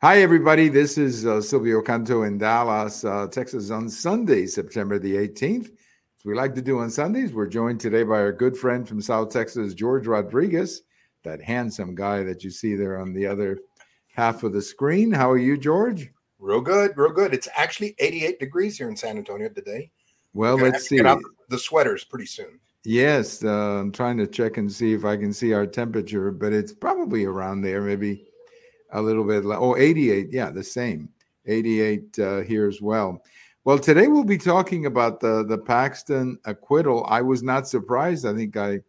Hi, 0.00 0.22
everybody. 0.22 0.68
This 0.68 0.96
is 0.96 1.26
uh, 1.26 1.40
Silvio 1.40 1.82
Canto 1.82 2.22
in 2.22 2.38
Dallas, 2.38 3.04
uh, 3.04 3.26
Texas 3.26 3.72
on 3.72 3.90
Sunday, 3.90 4.46
September 4.46 4.96
the 4.96 5.16
18th. 5.16 5.64
As 5.64 6.24
we 6.24 6.36
like 6.36 6.54
to 6.54 6.62
do 6.62 6.78
on 6.78 6.88
Sundays, 6.88 7.32
we're 7.32 7.48
joined 7.48 7.80
today 7.80 8.04
by 8.04 8.20
our 8.20 8.30
good 8.30 8.56
friend 8.56 8.86
from 8.86 9.02
South 9.02 9.32
Texas, 9.32 9.74
George 9.74 10.06
Rodriguez, 10.06 10.82
that 11.24 11.42
handsome 11.42 11.96
guy 11.96 12.22
that 12.22 12.44
you 12.44 12.50
see 12.52 12.76
there 12.76 13.00
on 13.00 13.12
the 13.12 13.26
other 13.26 13.58
half 14.14 14.44
of 14.44 14.52
the 14.52 14.62
screen. 14.62 15.10
How 15.10 15.28
are 15.28 15.36
you, 15.36 15.58
George? 15.58 16.08
Real 16.38 16.60
good, 16.60 16.96
real 16.96 17.10
good. 17.10 17.34
It's 17.34 17.48
actually 17.56 17.96
88 17.98 18.38
degrees 18.38 18.78
here 18.78 18.88
in 18.88 18.96
San 18.96 19.18
Antonio 19.18 19.48
today. 19.48 19.90
Well, 20.32 20.58
let's 20.58 20.86
see. 20.86 21.00
the 21.00 21.58
sweaters 21.58 22.04
pretty 22.04 22.26
soon. 22.26 22.60
Yes, 22.84 23.42
uh, 23.42 23.80
I'm 23.80 23.90
trying 23.90 24.18
to 24.18 24.28
check 24.28 24.58
and 24.58 24.70
see 24.70 24.92
if 24.92 25.04
I 25.04 25.16
can 25.16 25.32
see 25.32 25.54
our 25.54 25.66
temperature, 25.66 26.30
but 26.30 26.52
it's 26.52 26.72
probably 26.72 27.24
around 27.24 27.62
there, 27.62 27.82
maybe 27.82 28.27
a 28.92 29.02
little 29.02 29.24
bit. 29.24 29.44
Oh, 29.46 29.76
88. 29.76 30.28
Yeah, 30.30 30.50
the 30.50 30.64
same. 30.64 31.08
88 31.46 32.18
uh, 32.18 32.40
here 32.40 32.68
as 32.68 32.80
well. 32.80 33.22
Well, 33.64 33.78
today 33.78 34.06
we'll 34.06 34.24
be 34.24 34.38
talking 34.38 34.86
about 34.86 35.20
the 35.20 35.44
the 35.44 35.58
Paxton 35.58 36.38
acquittal. 36.44 37.04
I 37.08 37.20
was 37.20 37.42
not 37.42 37.68
surprised. 37.68 38.24
I 38.24 38.34
think 38.34 38.56
I 38.56 38.80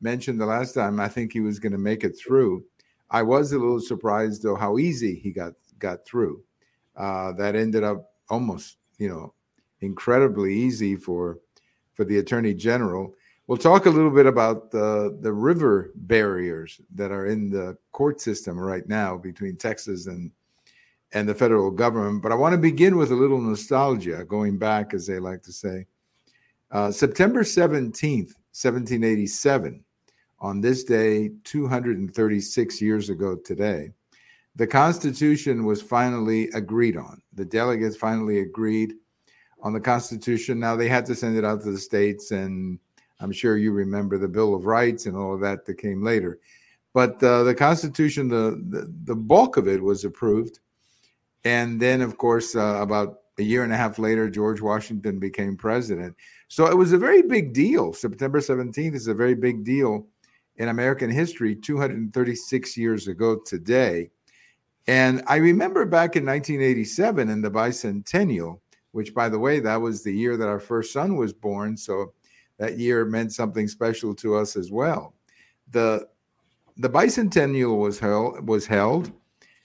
mentioned 0.00 0.40
the 0.40 0.46
last 0.46 0.72
time. 0.72 1.00
I 1.00 1.08
think 1.08 1.32
he 1.32 1.40
was 1.40 1.58
going 1.58 1.72
to 1.72 1.78
make 1.78 2.04
it 2.04 2.18
through. 2.18 2.64
I 3.10 3.22
was 3.22 3.52
a 3.52 3.58
little 3.58 3.80
surprised 3.80 4.42
though 4.42 4.54
how 4.54 4.78
easy 4.78 5.14
he 5.16 5.32
got 5.32 5.52
got 5.78 6.06
through. 6.06 6.42
Uh, 6.96 7.32
that 7.32 7.56
ended 7.56 7.84
up 7.84 8.12
almost, 8.30 8.78
you 8.98 9.08
know, 9.08 9.34
incredibly 9.80 10.54
easy 10.54 10.96
for 10.96 11.38
for 11.92 12.04
the 12.04 12.18
attorney 12.18 12.54
general. 12.54 13.14
We'll 13.46 13.58
talk 13.58 13.86
a 13.86 13.90
little 13.90 14.10
bit 14.10 14.26
about 14.26 14.70
the 14.70 15.18
the 15.20 15.32
river 15.32 15.90
barriers 15.94 16.80
that 16.94 17.10
are 17.10 17.26
in 17.26 17.50
the 17.50 17.76
court 17.90 18.20
system 18.20 18.58
right 18.58 18.88
now 18.88 19.16
between 19.16 19.56
Texas 19.56 20.06
and 20.06 20.30
and 21.12 21.28
the 21.28 21.34
federal 21.34 21.70
government. 21.70 22.22
But 22.22 22.32
I 22.32 22.36
want 22.36 22.52
to 22.52 22.58
begin 22.58 22.96
with 22.96 23.10
a 23.10 23.16
little 23.16 23.40
nostalgia, 23.40 24.24
going 24.24 24.58
back, 24.58 24.94
as 24.94 25.06
they 25.06 25.18
like 25.18 25.42
to 25.42 25.52
say. 25.52 25.86
Uh, 26.70 26.90
September 26.90 27.42
17th, 27.42 28.32
1787, 28.54 29.84
on 30.40 30.60
this 30.60 30.84
day, 30.84 31.30
236 31.44 32.80
years 32.80 33.10
ago 33.10 33.36
today, 33.36 33.90
the 34.56 34.66
Constitution 34.66 35.64
was 35.64 35.82
finally 35.82 36.48
agreed 36.50 36.96
on. 36.96 37.20
The 37.34 37.44
delegates 37.44 37.96
finally 37.96 38.40
agreed 38.40 38.94
on 39.62 39.72
the 39.72 39.80
Constitution. 39.80 40.58
Now 40.58 40.76
they 40.76 40.88
had 40.88 41.04
to 41.06 41.14
send 41.14 41.36
it 41.36 41.44
out 41.44 41.62
to 41.62 41.72
the 41.72 41.78
states 41.78 42.30
and 42.30 42.78
I'm 43.22 43.32
sure 43.32 43.56
you 43.56 43.72
remember 43.72 44.18
the 44.18 44.28
Bill 44.28 44.54
of 44.54 44.66
Rights 44.66 45.06
and 45.06 45.16
all 45.16 45.34
of 45.34 45.40
that 45.40 45.64
that 45.66 45.78
came 45.78 46.02
later. 46.02 46.40
But 46.92 47.22
uh, 47.22 47.44
the 47.44 47.54
Constitution, 47.54 48.28
the, 48.28 48.62
the, 48.68 48.92
the 49.04 49.14
bulk 49.14 49.56
of 49.56 49.68
it 49.68 49.82
was 49.82 50.04
approved, 50.04 50.58
and 51.44 51.80
then 51.80 52.02
of 52.02 52.18
course 52.18 52.54
uh, 52.54 52.78
about 52.80 53.20
a 53.38 53.42
year 53.42 53.64
and 53.64 53.72
a 53.72 53.76
half 53.76 53.98
later, 53.98 54.28
George 54.28 54.60
Washington 54.60 55.18
became 55.18 55.56
president. 55.56 56.14
So 56.48 56.66
it 56.66 56.76
was 56.76 56.92
a 56.92 56.98
very 56.98 57.22
big 57.22 57.54
deal. 57.54 57.92
September 57.94 58.40
17th 58.40 58.94
is 58.94 59.06
a 59.06 59.14
very 59.14 59.34
big 59.34 59.64
deal 59.64 60.06
in 60.56 60.68
American 60.68 61.10
history, 61.10 61.56
236 61.56 62.76
years 62.76 63.08
ago 63.08 63.40
today. 63.46 64.10
And 64.86 65.22
I 65.26 65.36
remember 65.36 65.86
back 65.86 66.16
in 66.16 66.26
1987 66.26 67.28
in 67.30 67.40
the 67.40 67.50
bicentennial, 67.50 68.60
which, 68.90 69.14
by 69.14 69.28
the 69.28 69.38
way, 69.38 69.60
that 69.60 69.80
was 69.80 70.02
the 70.02 70.12
year 70.12 70.36
that 70.36 70.48
our 70.48 70.60
first 70.60 70.92
son 70.92 71.16
was 71.16 71.32
born. 71.32 71.76
So 71.76 72.12
that 72.58 72.78
year 72.78 73.04
meant 73.04 73.32
something 73.32 73.68
special 73.68 74.14
to 74.16 74.36
us 74.36 74.56
as 74.56 74.70
well. 74.70 75.14
The 75.70 76.08
the 76.76 76.90
bicentennial 76.90 77.78
was 77.78 77.98
held 77.98 78.48
was 78.48 78.66
held. 78.66 79.12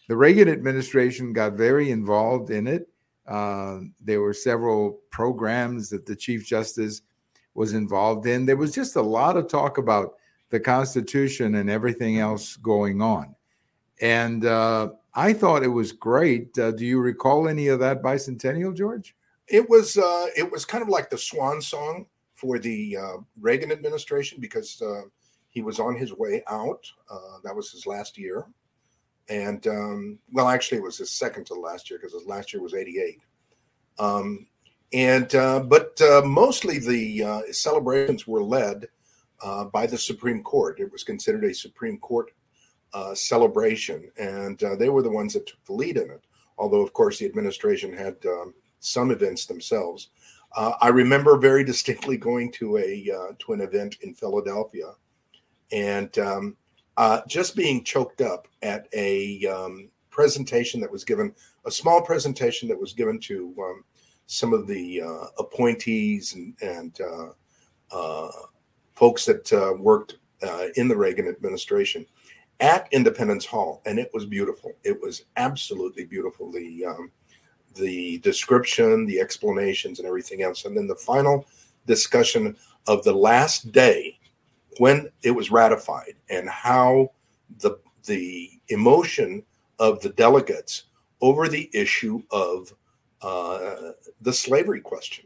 The 0.08 0.16
Reagan 0.16 0.48
administration 0.50 1.34
got 1.34 1.54
very 1.54 1.92
involved 1.92 2.50
in 2.50 2.68
it. 2.68 2.88
Uh, 3.28 3.80
there 4.02 4.22
were 4.22 4.34
several 4.34 5.00
programs 5.12 5.90
that 5.90 6.06
the 6.06 6.16
Chief 6.16 6.46
Justice 6.46 7.02
was 7.56 7.74
involved 7.74 8.26
in. 8.26 8.46
There 8.46 8.56
was 8.56 8.74
just 8.74 8.96
a 8.96 9.02
lot 9.02 9.36
of 9.36 9.50
talk 9.50 9.78
about 9.78 10.16
the 10.50 10.59
Constitution 10.59 11.56
and 11.56 11.70
everything 11.70 12.20
else 12.20 12.56
going 12.56 13.02
on. 13.02 13.36
And 14.00 14.46
uh, 14.46 14.90
I 15.14 15.34
thought 15.34 15.64
it 15.64 15.68
was 15.68 15.92
great. 15.92 16.58
Uh, 16.58 16.72
do 16.72 16.86
you 16.86 17.00
recall 17.00 17.50
any 17.50 17.68
of 17.68 17.80
that 17.80 18.02
bicentennial, 18.02 18.76
George? 18.76 19.16
It 19.47 19.70
was 19.70 19.97
uh, 19.97 20.28
it 20.38 20.50
was 20.50 20.66
kind 20.66 20.81
of 20.81 20.90
like 20.90 21.09
the 21.09 21.18
swan 21.18 21.62
song 21.62 22.06
for 22.38 22.59
the 22.59 22.96
uh, 22.96 23.18
Reagan 23.42 23.72
administration 23.72 24.38
because 24.40 24.81
uh, 24.81 25.02
he 25.50 25.62
was 25.64 25.80
on 25.80 25.96
his 25.96 26.14
way 26.14 26.44
out. 26.48 26.86
Uh, 27.09 27.40
that 27.44 27.56
was 27.56 27.72
his 27.72 27.86
last 27.88 28.18
year. 28.18 28.46
And 29.28 29.66
um, 29.68 30.20
well, 30.31 30.47
actually, 30.47 30.78
it 30.78 30.84
was 30.84 31.00
his 31.00 31.12
second 31.12 31.46
to 31.47 31.56
last 31.56 31.90
year 31.90 32.00
because 32.00 32.14
his 32.14 32.28
last 32.28 32.53
year 32.53 32.62
was 32.62 32.76
88. 32.76 33.20
Um, 34.00 34.47
and 34.94 35.34
uh, 35.36 35.62
but 35.62 36.00
uh, 36.00 36.22
mostly 36.24 36.80
the 36.80 37.24
uh, 37.24 37.42
celebrations 37.52 38.26
were 38.26 38.44
led 38.44 38.88
by 39.74 39.86
the 39.86 39.97
Supreme 39.97 40.44
Court. 40.44 40.80
It 40.80 40.92
was 40.92 41.03
considered 41.03 41.44
a 41.44 41.53
Supreme 41.53 41.97
Court 41.97 42.31
celebration, 43.14 44.09
and 44.18 44.58
they 44.80 44.90
were 44.90 45.02
the 45.02 45.09
ones 45.09 45.34
that 45.34 45.47
took 45.47 45.64
the 45.66 45.74
lead 45.74 45.97
in 45.97 46.09
it. 46.09 46.22
Although, 46.58 46.81
of 46.81 46.94
course, 46.94 47.20
the 47.20 47.26
administration 47.26 47.92
had 47.92 48.16
um, 48.26 48.53
some 48.80 49.12
events 49.12 49.46
themselves. 49.46 50.09
Uh, 50.56 50.74
I 50.81 50.90
remember 50.90 51.38
very 51.38 51.63
distinctly 51.63 52.18
going 52.18 52.52
to 52.53 52.78
a 52.78 53.12
uh, 53.13 53.34
to 53.40 53.53
an 53.53 53.62
event 53.62 53.97
in 54.02 54.13
Philadelphia, 54.13 54.94
and 55.72 56.18
um, 56.18 56.58
uh, 56.97 57.22
just 57.28 57.56
being 57.56 57.84
choked 57.84 58.22
up 58.22 58.47
at 58.62 58.88
a 58.94 59.46
um, 59.46 59.90
presentation 60.09 60.81
that 60.81 60.91
was 60.91 61.03
given, 61.03 61.34
a 61.66 61.72
small 61.72 62.02
presentation 62.02 62.68
that 62.69 62.80
was 62.80 62.94
given 62.94 63.19
to 63.19 63.53
um, 63.59 63.84
some 64.25 64.53
of 64.53 64.68
the 64.68 65.02
uh, 65.02 65.25
appointees 65.38 66.34
and, 66.34 66.56
and 66.62 67.00
uh, 67.02 67.29
uh, 67.91 68.31
folks 68.96 69.25
that 69.25 69.78
worked 69.79 70.18
in 70.75 70.88
the 70.88 70.97
Reagan 70.97 71.28
administration 71.28 72.06
at 72.59 72.88
Independence 72.91 73.46
Hall, 73.46 73.81
and 73.85 74.00
it 74.00 74.09
was 74.14 74.25
beautiful. 74.25 74.74
It 74.84 75.00
was 75.00 75.25
absolutely 75.35 76.06
beautiful. 76.06 76.52
The 76.52 76.85
um, 76.85 77.12
the 77.78 78.20
description, 78.20 79.06
the 79.06 79.20
explanations, 79.20 80.00
and 80.00 80.08
everything 80.08 80.44
else. 80.44 80.66
And 80.66 80.76
then 80.76 80.88
the 80.88 80.96
final 80.96 81.46
discussion 81.86 82.56
of 82.88 83.04
the 83.04 83.14
last 83.14 83.72
day 83.72 84.20
when 84.78 85.10
it 85.24 85.32
was 85.32 85.52
ratified 85.52 86.14
and 86.30 86.50
how 86.50 87.12
the 87.60 87.80
the 88.06 88.50
emotion 88.70 89.44
of 89.80 90.02
the 90.02 90.10
delegates 90.10 90.84
over 91.22 91.48
the 91.48 91.70
issue 91.74 92.22
of 92.32 92.74
uh, 93.22 93.92
the 94.22 94.34
slavery 94.34 94.80
question, 94.80 95.26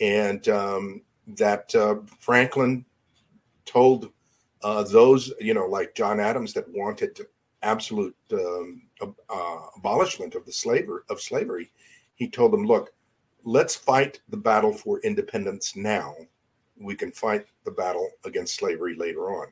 and 0.00 0.48
um, 0.48 1.02
that 1.26 1.74
uh, 1.74 1.96
Franklin 2.18 2.84
told 3.66 4.10
uh, 4.62 4.82
those, 4.84 5.32
you 5.40 5.54
know, 5.54 5.66
like 5.66 5.94
John 5.94 6.20
Adams, 6.20 6.52
that 6.54 6.68
wanted 6.70 7.20
absolute 7.62 8.16
um, 8.32 8.82
uh, 9.00 9.58
abolishment 9.76 10.34
of 10.34 10.44
the 10.46 10.52
slaver 10.52 11.04
of 11.10 11.20
slavery, 11.20 11.70
he 12.18 12.28
told 12.28 12.52
them, 12.52 12.66
"Look, 12.66 12.92
let's 13.44 13.74
fight 13.74 14.20
the 14.28 14.36
battle 14.36 14.72
for 14.72 15.00
independence 15.00 15.74
now. 15.74 16.14
We 16.76 16.94
can 16.94 17.10
fight 17.10 17.46
the 17.64 17.70
battle 17.70 18.10
against 18.24 18.56
slavery 18.56 18.94
later 18.94 19.30
on," 19.30 19.48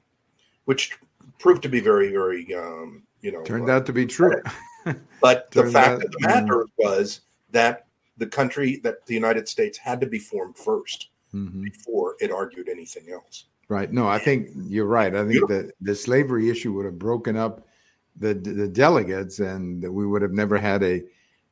which 0.67 0.99
proved 1.39 1.63
to 1.63 1.69
be 1.69 1.81
very, 1.81 2.11
very, 2.11 2.55
um, 2.55 3.03
you 3.21 3.33
know, 3.33 3.43
turned 3.43 3.71
uh, 3.71 3.75
out 3.75 3.87
to 3.87 3.93
be 3.93 4.07
true. 4.07 4.43
but 5.21 5.51
the 5.51 5.71
fact 5.71 6.03
out, 6.03 6.05
of 6.05 6.11
the 6.13 6.19
matter 6.21 6.65
mm-hmm. 6.65 6.89
was 6.89 7.23
that 7.51 7.87
the 8.17 8.27
country, 8.27 8.81
that 8.83 9.05
the 9.07 9.15
United 9.15 9.49
States, 9.49 9.79
had 9.79 10.01
to 10.01 10.07
be 10.07 10.19
formed 10.19 10.57
1st 10.57 11.07
mm-hmm. 11.35 11.63
before 11.63 12.17
it 12.21 12.31
argued 12.31 12.69
anything 12.69 13.13
else. 13.13 13.47
Right. 13.69 13.93
No, 13.93 14.09
I 14.09 14.19
think 14.19 14.51
you're 14.55 14.87
right. 14.87 15.15
I 15.15 15.27
think 15.27 15.49
that 15.49 15.73
the 15.81 15.95
slavery 15.95 16.49
issue 16.49 16.73
would 16.75 16.85
have 16.85 16.99
broken 16.99 17.37
up 17.37 17.67
the 18.15 18.33
the 18.33 18.69
delegates, 18.69 19.41
and 19.41 19.83
we 19.93 20.07
would 20.07 20.23
have 20.23 20.33
never 20.33 20.57
had 20.57 20.85
a 20.85 21.03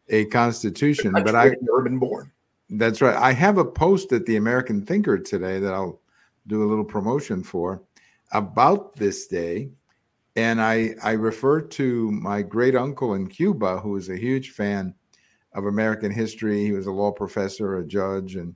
a 0.08 0.26
constitution. 0.26 1.12
But 1.12 1.34
I 1.34 1.54
never 1.60 1.82
been 1.82 1.98
born. 1.98 2.30
That's 2.70 3.00
right. 3.00 3.16
I 3.16 3.32
have 3.32 3.58
a 3.58 3.64
post 3.64 4.12
at 4.12 4.26
the 4.26 4.36
American 4.36 4.84
Thinker 4.84 5.18
today 5.18 5.58
that 5.60 5.74
I'll 5.74 6.00
do 6.46 6.62
a 6.64 6.68
little 6.68 6.84
promotion 6.84 7.42
for 7.42 7.82
about 8.32 8.96
this 8.96 9.26
day. 9.26 9.70
And 10.36 10.60
I, 10.60 10.94
I 11.02 11.12
refer 11.12 11.60
to 11.60 12.10
my 12.10 12.42
great 12.42 12.74
uncle 12.74 13.14
in 13.14 13.28
Cuba, 13.28 13.78
who 13.78 13.90
was 13.90 14.08
a 14.08 14.16
huge 14.16 14.50
fan 14.50 14.94
of 15.52 15.66
American 15.66 16.10
history. 16.10 16.64
He 16.64 16.72
was 16.72 16.86
a 16.86 16.92
law 16.92 17.12
professor, 17.12 17.78
a 17.78 17.86
judge, 17.86 18.34
and 18.34 18.54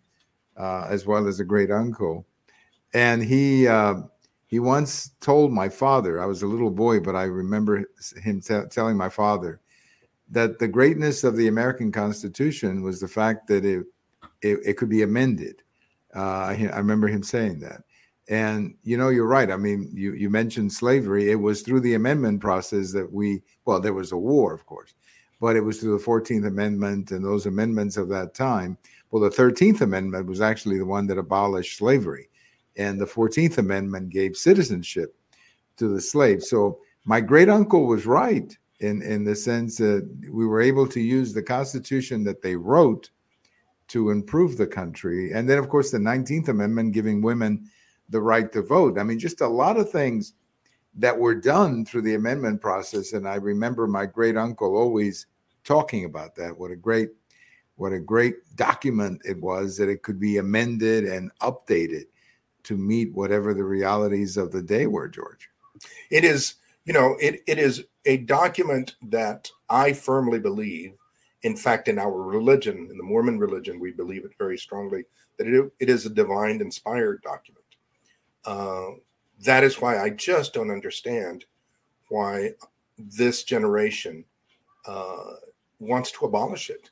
uh, 0.56 0.86
as 0.90 1.06
well 1.06 1.28
as 1.28 1.38
a 1.38 1.44
great 1.44 1.70
uncle. 1.70 2.26
And 2.94 3.22
he 3.22 3.68
uh, 3.68 3.96
he 4.48 4.58
once 4.58 5.12
told 5.20 5.52
my 5.52 5.68
father, 5.68 6.20
I 6.20 6.26
was 6.26 6.42
a 6.42 6.46
little 6.46 6.70
boy, 6.70 6.98
but 6.98 7.14
I 7.14 7.24
remember 7.24 7.84
him 8.22 8.40
t- 8.40 8.60
telling 8.70 8.96
my 8.96 9.10
father 9.10 9.60
that 10.30 10.58
the 10.58 10.68
greatness 10.68 11.24
of 11.24 11.36
the 11.36 11.48
American 11.48 11.90
Constitution 11.90 12.82
was 12.82 13.00
the 13.00 13.08
fact 13.08 13.46
that 13.48 13.64
it 13.64 13.86
it, 14.42 14.58
it 14.64 14.76
could 14.76 14.88
be 14.88 15.02
amended. 15.02 15.62
Uh, 16.14 16.20
I, 16.20 16.70
I, 16.72 16.78
remember 16.78 17.08
him 17.08 17.22
saying 17.22 17.60
that. 17.60 17.82
And 18.28 18.74
you 18.82 18.96
know, 18.96 19.08
you're 19.08 19.26
right. 19.26 19.50
I 19.50 19.56
mean, 19.56 19.90
you 19.92 20.12
you 20.12 20.30
mentioned 20.30 20.72
slavery. 20.72 21.30
It 21.30 21.36
was 21.36 21.62
through 21.62 21.80
the 21.80 21.94
amendment 21.94 22.40
process 22.40 22.92
that 22.92 23.10
we 23.10 23.42
well, 23.64 23.80
there 23.80 23.94
was 23.94 24.12
a 24.12 24.16
war, 24.16 24.52
of 24.52 24.66
course, 24.66 24.94
but 25.40 25.56
it 25.56 25.60
was 25.60 25.80
through 25.80 25.98
the 25.98 26.04
14th 26.04 26.46
Amendment 26.46 27.10
and 27.10 27.24
those 27.24 27.46
amendments 27.46 27.96
of 27.96 28.08
that 28.10 28.34
time. 28.34 28.76
Well, 29.10 29.22
the 29.22 29.30
13th 29.30 29.80
Amendment 29.80 30.26
was 30.26 30.42
actually 30.42 30.78
the 30.78 30.84
one 30.84 31.06
that 31.06 31.18
abolished 31.18 31.78
slavery, 31.78 32.28
and 32.76 33.00
the 33.00 33.06
14th 33.06 33.58
Amendment 33.58 34.10
gave 34.10 34.36
citizenship 34.36 35.14
to 35.78 35.88
the 35.88 36.00
slaves. 36.00 36.50
So 36.50 36.80
my 37.04 37.20
great 37.20 37.48
uncle 37.48 37.86
was 37.86 38.04
right 38.04 38.56
in, 38.80 39.02
in 39.02 39.24
the 39.24 39.34
sense 39.34 39.76
that 39.78 40.08
we 40.30 40.46
were 40.46 40.60
able 40.60 40.86
to 40.88 41.00
use 41.00 41.32
the 41.32 41.42
Constitution 41.42 42.24
that 42.24 42.42
they 42.42 42.56
wrote 42.56 43.10
to 43.88 44.10
improve 44.10 44.56
the 44.56 44.66
country. 44.66 45.32
And 45.32 45.48
then, 45.48 45.58
of 45.58 45.68
course, 45.68 45.90
the 45.90 45.98
19th 45.98 46.48
Amendment 46.48 46.92
giving 46.92 47.22
women 47.22 47.70
the 48.08 48.20
right 48.20 48.50
to 48.52 48.62
vote. 48.62 48.98
I 48.98 49.02
mean, 49.02 49.18
just 49.18 49.40
a 49.40 49.48
lot 49.48 49.76
of 49.76 49.90
things 49.90 50.34
that 50.94 51.18
were 51.18 51.34
done 51.34 51.84
through 51.84 52.02
the 52.02 52.14
amendment 52.14 52.60
process. 52.60 53.12
And 53.12 53.26
I 53.26 53.36
remember 53.36 53.86
my 53.86 54.06
great 54.06 54.36
uncle 54.36 54.76
always 54.76 55.26
talking 55.64 56.04
about 56.04 56.34
that. 56.36 56.58
What 56.58 56.70
a 56.70 56.76
great, 56.76 57.10
what 57.76 57.92
a 57.92 58.00
great 58.00 58.36
document 58.56 59.22
it 59.24 59.40
was 59.40 59.76
that 59.76 59.88
it 59.88 60.02
could 60.02 60.18
be 60.18 60.38
amended 60.38 61.04
and 61.04 61.30
updated 61.40 62.04
to 62.64 62.76
meet 62.76 63.14
whatever 63.14 63.54
the 63.54 63.64
realities 63.64 64.36
of 64.36 64.50
the 64.50 64.62
day 64.62 64.86
were, 64.86 65.08
George. 65.08 65.48
It 66.10 66.24
is, 66.24 66.54
you 66.88 66.94
know, 66.94 67.16
it, 67.20 67.42
it 67.46 67.58
is 67.58 67.84
a 68.06 68.16
document 68.16 68.96
that 69.02 69.50
I 69.68 69.92
firmly 69.92 70.38
believe, 70.38 70.94
in 71.42 71.54
fact, 71.54 71.86
in 71.86 71.98
our 71.98 72.22
religion, 72.22 72.88
in 72.90 72.96
the 72.96 73.04
Mormon 73.04 73.38
religion, 73.38 73.78
we 73.78 73.92
believe 73.92 74.24
it 74.24 74.30
very 74.38 74.56
strongly, 74.56 75.04
that 75.36 75.46
it, 75.46 75.70
it 75.80 75.90
is 75.90 76.06
a 76.06 76.10
divine 76.10 76.62
inspired 76.62 77.20
document. 77.20 77.66
Uh, 78.46 78.92
that 79.44 79.64
is 79.64 79.82
why 79.82 80.00
I 80.00 80.08
just 80.08 80.54
don't 80.54 80.70
understand 80.70 81.44
why 82.08 82.52
this 82.96 83.44
generation 83.44 84.24
uh, 84.86 85.34
wants 85.80 86.10
to 86.12 86.24
abolish 86.24 86.70
it. 86.70 86.88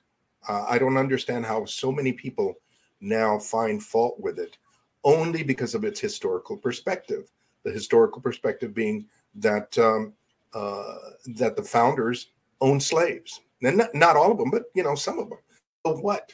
Uh, 0.46 0.66
I 0.68 0.78
don't 0.78 0.98
understand 0.98 1.46
how 1.46 1.64
so 1.64 1.90
many 1.90 2.12
people 2.12 2.56
now 3.00 3.38
find 3.38 3.82
fault 3.82 4.20
with 4.20 4.38
it 4.38 4.58
only 5.04 5.42
because 5.42 5.74
of 5.74 5.84
its 5.84 6.00
historical 6.00 6.58
perspective. 6.58 7.30
The 7.64 7.72
historical 7.72 8.20
perspective 8.20 8.74
being 8.74 9.06
that 9.36 9.76
um, 9.78 10.12
uh, 10.54 10.96
that 11.36 11.56
the 11.56 11.62
founders 11.62 12.28
owned 12.60 12.82
slaves, 12.82 13.40
and 13.62 13.78
not, 13.78 13.94
not 13.94 14.16
all 14.16 14.32
of 14.32 14.38
them, 14.38 14.50
but 14.50 14.64
you 14.74 14.82
know 14.82 14.94
some 14.94 15.18
of 15.18 15.28
them. 15.28 15.38
So 15.84 15.96
what? 15.96 16.32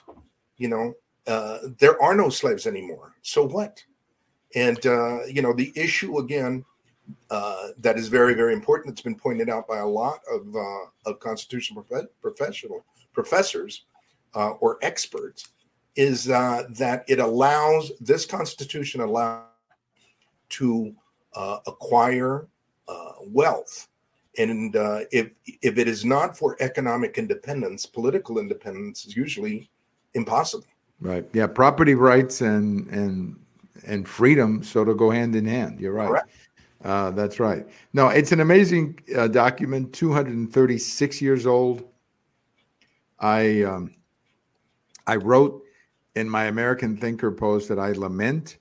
You 0.56 0.68
know, 0.68 0.94
uh, 1.26 1.58
there 1.78 2.00
are 2.00 2.14
no 2.14 2.28
slaves 2.28 2.66
anymore. 2.66 3.14
So 3.22 3.46
what? 3.46 3.82
And 4.54 4.84
uh, 4.86 5.24
you 5.26 5.42
know, 5.42 5.52
the 5.52 5.72
issue 5.74 6.18
again 6.18 6.64
uh, 7.30 7.68
that 7.78 7.98
is 7.98 8.08
very, 8.08 8.34
very 8.34 8.52
important. 8.52 8.92
It's 8.92 9.02
been 9.02 9.16
pointed 9.16 9.48
out 9.48 9.66
by 9.66 9.78
a 9.78 9.86
lot 9.86 10.20
of 10.30 10.54
uh, 10.54 11.10
of 11.10 11.20
constitutional 11.20 11.82
prof- 11.82 12.06
professional 12.20 12.84
professors 13.12 13.84
uh, 14.34 14.50
or 14.60 14.78
experts 14.82 15.48
is 15.96 16.30
uh, 16.30 16.64
that 16.70 17.04
it 17.08 17.18
allows 17.18 17.92
this 18.00 18.24
constitution 18.24 19.00
allow 19.00 19.46
to 20.48 20.94
uh, 21.34 21.58
acquire 21.66 22.46
uh, 22.88 23.12
wealth, 23.26 23.88
and 24.38 24.76
uh, 24.76 25.00
if 25.10 25.30
if 25.62 25.78
it 25.78 25.88
is 25.88 26.04
not 26.04 26.36
for 26.36 26.56
economic 26.60 27.18
independence, 27.18 27.86
political 27.86 28.38
independence 28.38 29.04
is 29.04 29.16
usually 29.16 29.70
impossible. 30.14 30.66
Right. 31.00 31.26
Yeah. 31.32 31.48
Property 31.48 31.94
rights 31.94 32.40
and 32.40 32.88
and 32.88 33.36
and 33.86 34.08
freedom 34.08 34.62
sort 34.62 34.88
of 34.88 34.96
go 34.96 35.10
hand 35.10 35.34
in 35.34 35.46
hand. 35.46 35.80
You're 35.80 35.92
right. 35.92 36.22
Uh, 36.84 37.10
that's 37.12 37.38
right. 37.38 37.66
No, 37.92 38.08
it's 38.08 38.32
an 38.32 38.40
amazing 38.40 38.98
uh, 39.16 39.28
document. 39.28 39.92
236 39.92 41.22
years 41.22 41.46
old. 41.46 41.84
I 43.20 43.62
um, 43.62 43.94
I 45.06 45.16
wrote 45.16 45.62
in 46.14 46.28
my 46.28 46.44
American 46.44 46.96
Thinker 46.96 47.30
post 47.30 47.68
that 47.68 47.78
I 47.78 47.92
lament 47.92 48.58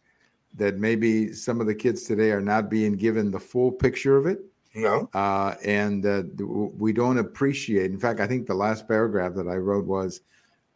that 0.55 0.77
maybe 0.77 1.33
some 1.33 1.61
of 1.61 1.67
the 1.67 1.75
kids 1.75 2.03
today 2.03 2.31
are 2.31 2.41
not 2.41 2.69
being 2.69 2.93
given 2.93 3.31
the 3.31 3.39
full 3.39 3.71
picture 3.71 4.17
of 4.17 4.25
it. 4.25 4.39
No. 4.73 5.09
Uh, 5.13 5.55
and 5.65 6.05
uh, 6.05 6.23
we 6.37 6.93
don't 6.93 7.17
appreciate. 7.17 7.91
In 7.91 7.99
fact, 7.99 8.19
I 8.19 8.27
think 8.27 8.47
the 8.47 8.53
last 8.53 8.87
paragraph 8.87 9.33
that 9.35 9.47
I 9.47 9.55
wrote 9.55 9.85
was 9.85 10.21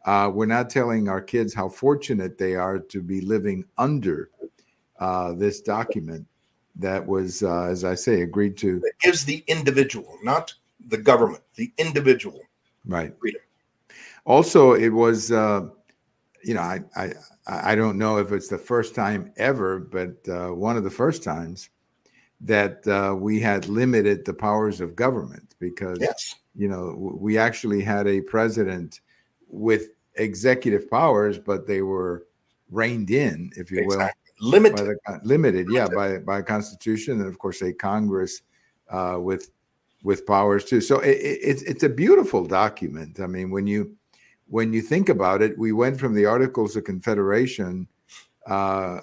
uh, 0.04 0.30
we're 0.32 0.46
not 0.46 0.70
telling 0.70 1.08
our 1.08 1.20
kids 1.20 1.52
how 1.52 1.68
fortunate 1.68 2.38
they 2.38 2.54
are 2.54 2.78
to 2.78 3.02
be 3.02 3.20
living 3.20 3.64
under 3.78 4.30
uh, 5.00 5.32
this 5.32 5.60
document 5.60 6.26
that 6.76 7.04
was, 7.04 7.42
uh, 7.42 7.64
as 7.64 7.84
I 7.84 7.94
say, 7.94 8.22
agreed 8.22 8.56
to. 8.58 8.82
It 8.84 8.98
gives 9.00 9.24
the 9.24 9.42
individual, 9.46 10.18
not 10.22 10.52
the 10.88 10.98
government, 10.98 11.42
the 11.54 11.72
individual. 11.78 12.40
Right. 12.84 13.12
Freedom. 13.18 13.40
Also, 14.24 14.74
it 14.74 14.90
was, 14.90 15.32
uh, 15.32 15.68
you 16.46 16.54
know, 16.54 16.60
I, 16.60 16.80
I 16.96 17.12
I 17.48 17.74
don't 17.74 17.98
know 17.98 18.18
if 18.18 18.30
it's 18.30 18.46
the 18.46 18.58
first 18.58 18.94
time 18.94 19.32
ever, 19.36 19.80
but 19.80 20.16
uh, 20.28 20.50
one 20.50 20.76
of 20.76 20.84
the 20.84 20.90
first 20.90 21.24
times 21.24 21.70
that 22.40 22.86
uh, 22.86 23.16
we 23.16 23.40
had 23.40 23.66
limited 23.68 24.24
the 24.24 24.34
powers 24.34 24.80
of 24.80 24.94
government 24.94 25.56
because, 25.58 25.98
yes. 26.00 26.36
you 26.54 26.68
know, 26.68 26.94
we 27.18 27.36
actually 27.36 27.82
had 27.82 28.06
a 28.06 28.20
president 28.20 29.00
with 29.48 29.88
executive 30.14 30.88
powers, 30.88 31.36
but 31.36 31.66
they 31.66 31.82
were 31.82 32.26
reined 32.70 33.10
in, 33.10 33.50
if 33.56 33.70
you 33.72 33.80
exactly. 33.80 34.20
will, 34.40 34.50
limited, 34.50 34.96
the, 35.06 35.20
limited, 35.24 35.66
yeah, 35.68 35.88
by 35.88 36.18
by 36.18 36.42
Constitution, 36.42 37.20
and 37.20 37.28
of 37.28 37.38
course 37.38 37.60
a 37.62 37.72
Congress 37.72 38.42
uh, 38.88 39.18
with 39.18 39.50
with 40.04 40.24
powers 40.26 40.64
too. 40.64 40.80
So 40.80 41.00
it, 41.00 41.16
it, 41.16 41.38
it's 41.42 41.62
it's 41.62 41.82
a 41.82 41.88
beautiful 41.88 42.46
document. 42.46 43.18
I 43.18 43.26
mean, 43.26 43.50
when 43.50 43.66
you 43.66 43.96
when 44.48 44.72
you 44.72 44.80
think 44.80 45.08
about 45.08 45.42
it, 45.42 45.58
we 45.58 45.72
went 45.72 45.98
from 45.98 46.14
the 46.14 46.26
Articles 46.26 46.76
of 46.76 46.84
Confederation 46.84 47.88
uh, 48.46 49.00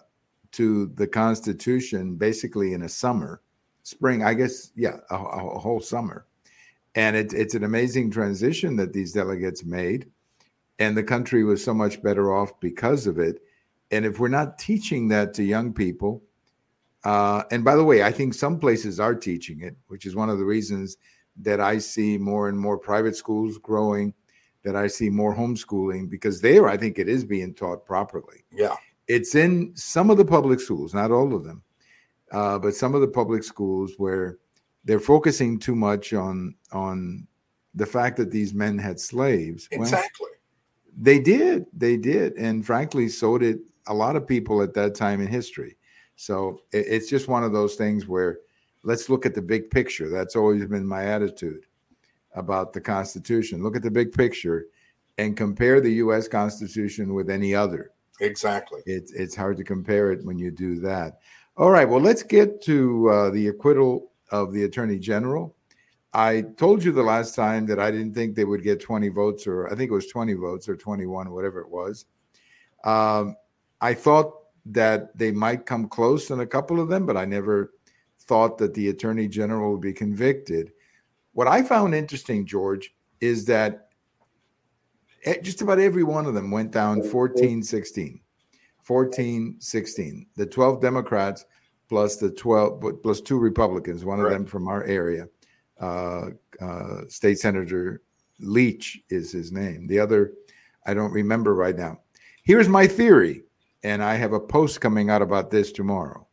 to 0.52 0.88
the 0.96 1.08
Constitution 1.08 2.16
basically 2.16 2.74
in 2.74 2.84
a 2.84 2.90
summer, 2.90 3.42
spring, 3.84 4.24
I 4.24 4.34
guess, 4.34 4.72
yeah, 4.76 4.98
a, 5.10 5.16
a 5.16 5.60
whole 5.60 5.82
summer. 5.82 6.26
And 6.96 7.16
it, 7.16 7.34
it's 7.34 7.56
an 7.56 7.64
amazing 7.64 8.12
transition 8.12 8.76
that 8.78 8.94
these 8.94 9.14
delegates 9.14 9.64
made 9.64 10.10
and 10.80 10.98
the 10.98 11.04
country 11.04 11.44
was 11.44 11.64
so 11.64 11.74
much 11.74 12.02
better 12.02 12.36
off 12.36 12.60
because 12.60 13.08
of 13.08 13.20
it. 13.20 13.42
And 13.92 14.06
if 14.06 14.20
we're 14.20 14.28
not 14.28 14.58
teaching 14.58 15.08
that 15.10 15.34
to 15.36 15.44
young 15.44 15.74
people, 15.74 16.24
uh, 17.04 17.44
and 17.52 17.64
by 17.64 17.76
the 17.76 17.84
way, 17.84 18.04
I 18.04 18.12
think 18.12 18.34
some 18.34 18.60
places 18.60 19.00
are 19.00 19.14
teaching 19.14 19.62
it, 19.62 19.76
which 19.88 20.06
is 20.06 20.16
one 20.16 20.30
of 20.30 20.40
the 20.40 20.46
reasons 20.46 20.98
that 21.42 21.60
I 21.60 21.78
see 21.78 22.18
more 22.18 22.48
and 22.48 22.58
more 22.58 22.78
private 22.78 23.16
schools 23.16 23.58
growing, 23.58 24.14
that 24.64 24.76
I 24.76 24.88
see 24.88 25.10
more 25.10 25.36
homeschooling, 25.36 26.10
because 26.10 26.42
there 26.42 26.68
I 26.68 26.78
think 26.78 27.00
it 27.00 27.10
is 27.10 27.26
being 27.26 27.54
taught 27.54 27.86
properly. 27.86 28.44
Yeah. 28.52 28.76
It's 29.08 29.36
in 29.36 29.76
some 29.76 30.10
of 30.10 30.18
the 30.18 30.26
public 30.26 30.60
schools, 30.60 30.94
not 30.94 31.12
all 31.12 31.36
of 31.36 31.44
them, 31.44 31.62
uh, 32.32 32.58
but 32.60 32.76
some 32.76 32.96
of 32.96 33.02
the 33.02 33.08
public 33.08 33.44
schools 33.44 33.94
where 33.98 34.38
they're 34.86 35.00
focusing 35.00 35.60
too 35.60 35.76
much 35.76 36.14
on 36.14 36.56
on 36.72 37.28
the 37.76 37.86
fact 37.86 38.18
that 38.18 38.32
these 38.32 38.54
men 38.54 38.78
had 38.78 39.00
slaves. 39.00 39.68
Exactly. 39.72 40.10
Well, 40.22 40.30
they 40.98 41.20
did. 41.20 41.66
They 41.74 41.98
did. 41.98 42.34
And 42.34 42.66
frankly, 42.66 43.10
so 43.10 43.38
did 43.38 43.60
a 43.88 43.94
lot 43.94 44.16
of 44.16 44.28
people 44.28 44.62
at 44.62 44.74
that 44.76 44.96
time 44.96 45.22
in 45.22 45.28
history. 45.28 45.78
So 46.16 46.62
it's 46.72 47.10
just 47.10 47.28
one 47.28 47.44
of 47.44 47.52
those 47.52 47.76
things 47.76 48.08
where 48.08 48.40
let's 48.84 49.10
look 49.10 49.26
at 49.26 49.34
the 49.34 49.42
big 49.42 49.72
picture. 49.72 50.10
That's 50.10 50.36
always 50.36 50.66
been 50.66 50.86
my 50.86 51.06
attitude 51.06 51.66
about 52.36 52.74
the 52.74 52.82
Constitution. 52.82 53.64
Look 53.64 53.76
at 53.76 53.84
the 53.84 53.92
big 53.92 54.12
picture 54.12 54.68
and 55.18 55.38
compare 55.38 55.80
the 55.80 55.94
U.S. 55.94 56.28
Constitution 56.28 57.14
with 57.14 57.30
any 57.30 57.54
other. 57.54 57.92
Exactly. 58.20 58.82
It's 58.86 59.12
it's 59.14 59.36
hard 59.36 59.58
to 59.58 59.64
compare 59.64 60.12
it 60.12 60.24
when 60.26 60.38
you 60.38 60.52
do 60.52 60.80
that. 60.80 61.20
All 61.58 61.72
right. 61.72 61.88
Well, 61.88 62.02
let's 62.02 62.24
get 62.24 62.62
to 62.64 63.10
uh, 63.10 63.30
the 63.32 63.48
acquittal 63.48 64.12
of 64.32 64.54
the 64.54 64.64
Attorney 64.64 65.00
General. 65.00 65.56
I 66.14 66.42
told 66.58 66.84
you 66.84 66.92
the 66.92 67.04
last 67.04 67.36
time 67.36 67.66
that 67.68 67.80
I 67.80 67.90
didn't 67.90 68.14
think 68.14 68.36
they 68.36 68.46
would 68.46 68.64
get 68.64 68.80
20 68.80 69.10
votes, 69.10 69.48
or 69.48 69.68
I 69.68 69.76
think 69.76 69.90
it 69.90 69.94
was 69.94 70.08
20 70.08 70.34
votes 70.34 70.70
or 70.70 70.76
21, 70.76 71.32
whatever 71.32 71.60
it 71.62 71.70
was. 71.70 72.06
Um, 72.84 73.36
I 73.82 73.96
thought 73.96 74.34
that 74.68 75.18
they 75.18 75.32
might 75.32 75.66
come 75.66 75.90
close 75.90 76.30
on 76.30 76.40
a 76.40 76.46
couple 76.46 76.80
of 76.80 76.88
them, 76.88 77.06
but 77.06 77.18
I 77.18 77.26
never 77.26 77.74
thought 78.22 78.58
that 78.60 78.74
the 78.74 78.90
attorney 78.90 79.28
general 79.28 79.72
would 79.72 79.82
be 79.82 79.94
convicted. 79.94 80.72
What 81.34 81.48
I 81.48 81.62
found 81.62 81.94
interesting, 81.94 82.46
George, 82.46 82.94
is 83.20 83.46
that 83.46 83.90
just 85.42 85.62
about 85.62 85.80
every 85.80 86.04
one 86.04 86.26
of 86.26 86.34
them 86.34 86.52
went 86.52 86.72
down 86.72 87.04
14 87.04 87.64
16. 87.64 88.20
14 88.84 89.56
16. 89.60 90.28
The 90.36 90.46
12 90.46 90.82
Democrats 90.82 91.46
plus 91.90 92.18
the 92.18 92.32
12 92.32 93.02
plus 93.02 93.22
two 93.22 93.38
Republicans, 93.38 94.06
one 94.06 94.20
right. 94.20 94.28
of 94.28 94.34
them 94.34 94.46
from 94.46 94.68
our 94.68 94.84
area 94.86 95.28
uh, 95.80 96.30
uh, 96.62 97.02
State 97.08 97.40
Senator 97.40 98.02
Leach 98.40 99.02
is 99.10 99.32
his 99.32 99.52
name. 99.52 99.88
The 99.88 100.00
other, 100.00 100.34
I 100.86 100.94
don't 100.94 101.12
remember 101.12 101.56
right 101.56 101.76
now. 101.76 102.00
Here's 102.44 102.70
my 102.70 102.88
theory, 102.88 103.44
and 103.84 104.04
I 104.04 104.16
have 104.16 104.34
a 104.34 104.40
post 104.40 104.82
coming 104.82 105.10
out 105.10 105.22
about 105.22 105.52
this 105.52 105.72
tomorrow. 105.72 106.28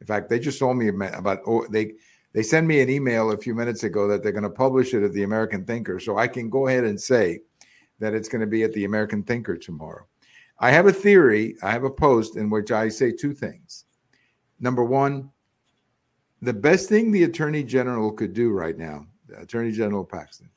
In 0.00 0.06
fact, 0.06 0.28
they 0.28 0.38
just 0.38 0.58
told 0.58 0.76
me 0.76 0.88
about 0.88 1.40
oh, 1.46 1.66
they 1.68 1.94
They 2.32 2.42
sent 2.42 2.66
me 2.66 2.80
an 2.80 2.88
email 2.88 3.32
a 3.32 3.36
few 3.36 3.54
minutes 3.54 3.84
ago 3.84 4.08
that 4.08 4.22
they're 4.22 4.32
going 4.32 4.42
to 4.42 4.50
publish 4.50 4.94
it 4.94 5.04
at 5.04 5.12
the 5.12 5.22
American 5.22 5.64
Thinker. 5.64 6.00
So 6.00 6.16
I 6.16 6.28
can 6.28 6.48
go 6.48 6.66
ahead 6.66 6.84
and 6.84 7.00
say 7.00 7.40
that 7.98 8.14
it's 8.14 8.28
going 8.28 8.40
to 8.40 8.46
be 8.46 8.62
at 8.62 8.72
the 8.72 8.84
American 8.84 9.22
Thinker 9.22 9.56
tomorrow. 9.56 10.06
I 10.58 10.70
have 10.70 10.86
a 10.86 10.92
theory, 10.92 11.56
I 11.62 11.70
have 11.70 11.84
a 11.84 11.90
post 11.90 12.36
in 12.36 12.48
which 12.48 12.70
I 12.70 12.88
say 12.88 13.12
two 13.12 13.34
things. 13.34 13.84
Number 14.60 14.84
one, 14.84 15.30
the 16.40 16.52
best 16.52 16.88
thing 16.88 17.10
the 17.10 17.24
Attorney 17.24 17.64
General 17.64 18.12
could 18.12 18.32
do 18.32 18.50
right 18.50 18.78
now, 18.78 19.06
Attorney 19.36 19.72
General 19.72 20.04
Paxton, 20.04 20.48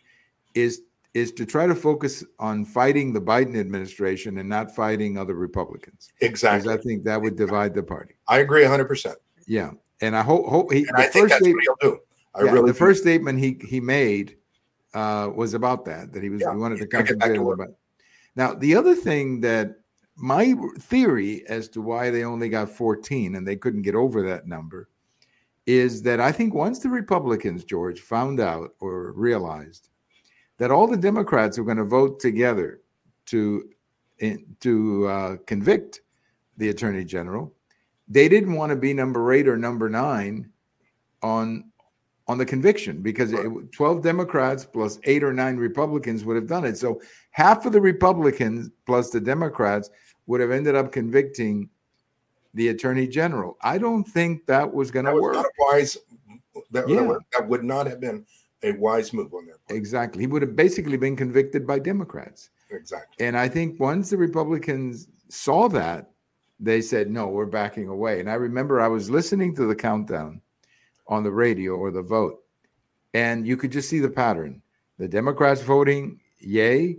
is 0.54 0.82
is 1.16 1.32
to 1.32 1.46
try 1.46 1.66
to 1.66 1.74
focus 1.74 2.26
on 2.40 2.66
fighting 2.66 3.14
the 3.14 3.22
Biden 3.22 3.58
administration 3.58 4.38
and 4.38 4.50
not 4.50 4.76
fighting 4.76 5.18
other 5.18 5.34
Republicans. 5.34 6.12
Exactly. 6.20 6.74
I 6.74 6.78
think 6.78 7.06
that 7.06 7.22
would 7.22 7.38
divide 7.38 7.74
the 7.74 7.82
party. 7.82 8.16
I 8.28 8.40
agree 8.40 8.64
100%. 8.64 9.16
Yeah. 9.48 9.72
And 10.02 10.16
I 10.16 10.22
hope, 10.22 10.46
hope 10.48 10.72
he, 10.72 10.80
and 10.80 10.98
the 10.98 11.04
I 11.04 11.10
first 11.10 11.36
statement, 11.36 11.68
do. 11.82 12.00
I 12.34 12.44
yeah, 12.44 12.52
really 12.52 12.68
the 12.68 12.74
do. 12.74 12.80
first 12.80 13.02
statement 13.02 13.40
he, 13.40 13.58
he 13.66 13.80
made 13.80 14.38
uh, 14.94 15.30
was 15.34 15.54
about 15.54 15.86
that, 15.86 16.12
that 16.14 16.22
he 16.22 16.30
was, 16.30 16.42
yeah. 16.42 16.52
he 16.52 16.58
wanted 16.58 16.80
to 16.80 16.88
concentrate 16.88 17.38
on 17.38 17.54
about. 17.54 17.70
Now, 18.36 18.54
the 18.54 18.76
other 18.76 18.96
thing 18.96 19.42
that 19.42 19.76
my 20.16 20.56
theory 20.80 21.46
as 21.48 21.68
to 21.70 21.82
why 21.82 22.10
they 22.10 22.24
only 22.24 22.50
got 22.50 22.70
14 22.70 23.36
and 23.36 23.48
they 23.48 23.56
couldn't 23.56 23.82
get 23.82 23.96
over 23.96 24.22
that 24.24 24.48
number 24.48 24.90
is 25.66 26.02
that 26.04 26.20
I 26.20 26.32
think 26.32 26.54
once 26.54 26.80
the 26.80 26.90
Republicans, 26.90 27.64
George, 27.64 28.02
found 28.02 28.40
out 28.40 28.72
or 28.80 29.14
realized 29.14 29.90
that 30.58 30.72
all 30.72 30.88
the 30.88 30.98
Democrats 30.98 31.58
were 31.58 31.66
going 31.66 31.78
to 31.78 31.84
vote 31.86 32.20
together 32.20 32.82
to 33.28 33.70
to 34.62 35.08
uh, 35.08 35.36
convict 35.46 36.02
the 36.58 36.70
attorney 36.70 37.04
general. 37.04 37.54
They 38.08 38.30
didn't 38.30 38.54
want 38.54 38.70
to 38.70 38.76
be 38.76 38.94
number 38.94 39.34
eight 39.34 39.48
or 39.48 39.58
number 39.58 39.90
nine 39.90 40.50
on 41.22 41.66
on 42.28 42.38
the 42.38 42.46
conviction 42.46 43.02
because 43.02 43.34
right. 43.34 43.46
it, 43.46 43.72
12 43.72 44.02
Democrats 44.02 44.66
plus 44.66 45.00
eight 45.04 45.24
or 45.24 45.32
nine 45.32 45.58
Republicans 45.58 46.26
would 46.26 46.36
have 46.36 46.48
done 46.48 46.66
it. 46.66 46.78
So 46.78 47.00
half 47.32 47.66
of 47.66 47.72
the 47.72 47.82
Republicans 47.82 48.70
plus 48.86 49.12
the 49.12 49.22
Democrats 49.22 49.90
would 50.26 50.42
have 50.42 50.52
ended 50.52 50.76
up 50.76 50.92
convicting 50.92 51.70
the 52.56 52.70
attorney 52.70 53.08
general. 53.08 53.58
I 53.62 53.78
don't 53.78 54.04
think 54.04 54.46
that 54.48 54.74
was 54.74 54.90
going 54.90 55.06
to 55.06 55.14
work. 55.14 55.36
Not 55.36 55.46
wise. 55.60 55.98
That, 56.72 56.90
yeah. 56.90 57.14
that 57.34 57.48
would 57.48 57.64
not 57.64 57.86
have 57.86 58.00
been 58.00 58.26
a 58.64 58.72
wise 58.74 59.14
move 59.14 59.34
on 59.34 59.46
their 59.46 59.58
part. 59.68 59.78
Exactly. 59.78 60.24
He 60.24 60.28
would 60.28 60.42
have 60.42 60.56
basically 60.56 60.98
been 60.98 61.16
convicted 61.16 61.68
by 61.68 61.80
Democrats. 61.80 62.50
Exactly. 62.72 63.26
And 63.26 63.38
I 63.38 63.48
think 63.48 63.80
once 63.80 64.10
the 64.10 64.18
Republicans 64.18 65.10
saw 65.30 65.68
that, 65.70 66.12
they 66.60 66.82
said, 66.82 67.10
no, 67.10 67.28
we're 67.28 67.46
backing 67.46 67.88
away. 67.88 68.20
And 68.20 68.30
I 68.30 68.36
remember 68.36 68.80
I 68.80 68.88
was 68.88 69.10
listening 69.10 69.56
to 69.56 69.66
the 69.66 69.76
countdown 69.76 70.42
on 71.08 71.24
the 71.24 71.32
radio 71.32 71.74
or 71.74 71.92
the 71.92 72.02
vote, 72.02 72.44
and 73.14 73.46
you 73.46 73.58
could 73.58 73.72
just 73.72 73.90
see 73.90 74.00
the 74.00 74.10
pattern 74.10 74.62
the 74.98 75.08
Democrats 75.08 75.62
voting 75.62 76.20
yay, 76.40 76.98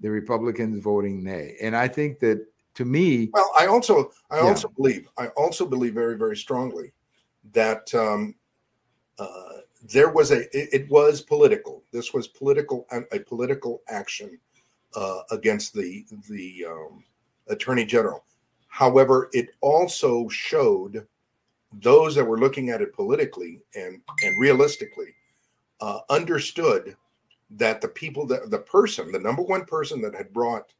the 0.00 0.10
Republicans 0.10 0.82
voting 0.82 1.22
nay. 1.22 1.56
And 1.60 1.76
I 1.76 1.88
think 1.88 2.18
that 2.20 2.46
to 2.74 2.84
me, 2.84 3.28
well, 3.32 3.50
I 3.58 3.66
also, 3.66 4.12
I 4.30 4.38
yeah. 4.38 4.44
also 4.44 4.68
believe, 4.68 5.08
I 5.18 5.26
also 5.28 5.66
believe 5.66 5.94
very, 5.94 6.16
very 6.16 6.36
strongly 6.36 6.92
that 7.52 7.94
um, 7.94 8.34
uh, 9.18 9.58
there 9.92 10.10
was 10.10 10.30
a 10.30 10.42
it, 10.56 10.68
it, 10.72 10.90
was 10.90 11.20
political 11.20 11.82
this 11.92 12.14
was 12.14 12.26
political 12.26 12.86
a 13.12 13.18
political 13.20 13.82
action 13.88 14.38
uh, 14.96 15.20
against 15.30 15.74
the 15.74 16.04
the 16.30 16.64
um, 16.66 17.04
attorney 17.48 17.84
general 17.84 18.24
however 18.74 19.30
it 19.32 19.50
also 19.60 20.28
showed 20.28 21.06
those 21.80 22.14
that 22.14 22.24
were 22.24 22.38
looking 22.38 22.70
at 22.70 22.82
it 22.82 22.92
politically 22.92 23.60
and 23.76 24.00
and 24.24 24.40
realistically 24.40 25.14
uh, 25.80 26.00
understood 26.10 26.96
that 27.50 27.80
the 27.80 27.88
people 27.88 28.26
that 28.26 28.50
the 28.50 28.58
person 28.58 29.12
the 29.12 29.18
number 29.18 29.42
one 29.42 29.64
person 29.64 30.02
that 30.02 30.14
had 30.14 30.32
brought 30.32 30.72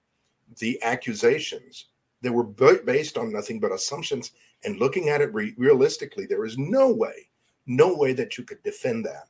the 0.58 0.82
accusations 0.82 1.86
they 2.20 2.30
were 2.30 2.44
based 2.44 3.16
on 3.16 3.32
nothing 3.32 3.60
but 3.60 3.70
assumptions 3.70 4.32
and 4.64 4.80
looking 4.80 5.08
at 5.08 5.20
it 5.20 5.32
re- 5.32 5.54
realistically 5.56 6.26
there 6.26 6.44
is 6.44 6.58
no 6.58 6.92
way 6.92 7.28
no 7.66 7.94
way 7.94 8.12
that 8.12 8.36
you 8.36 8.44
could 8.44 8.62
defend 8.62 9.04
that 9.04 9.28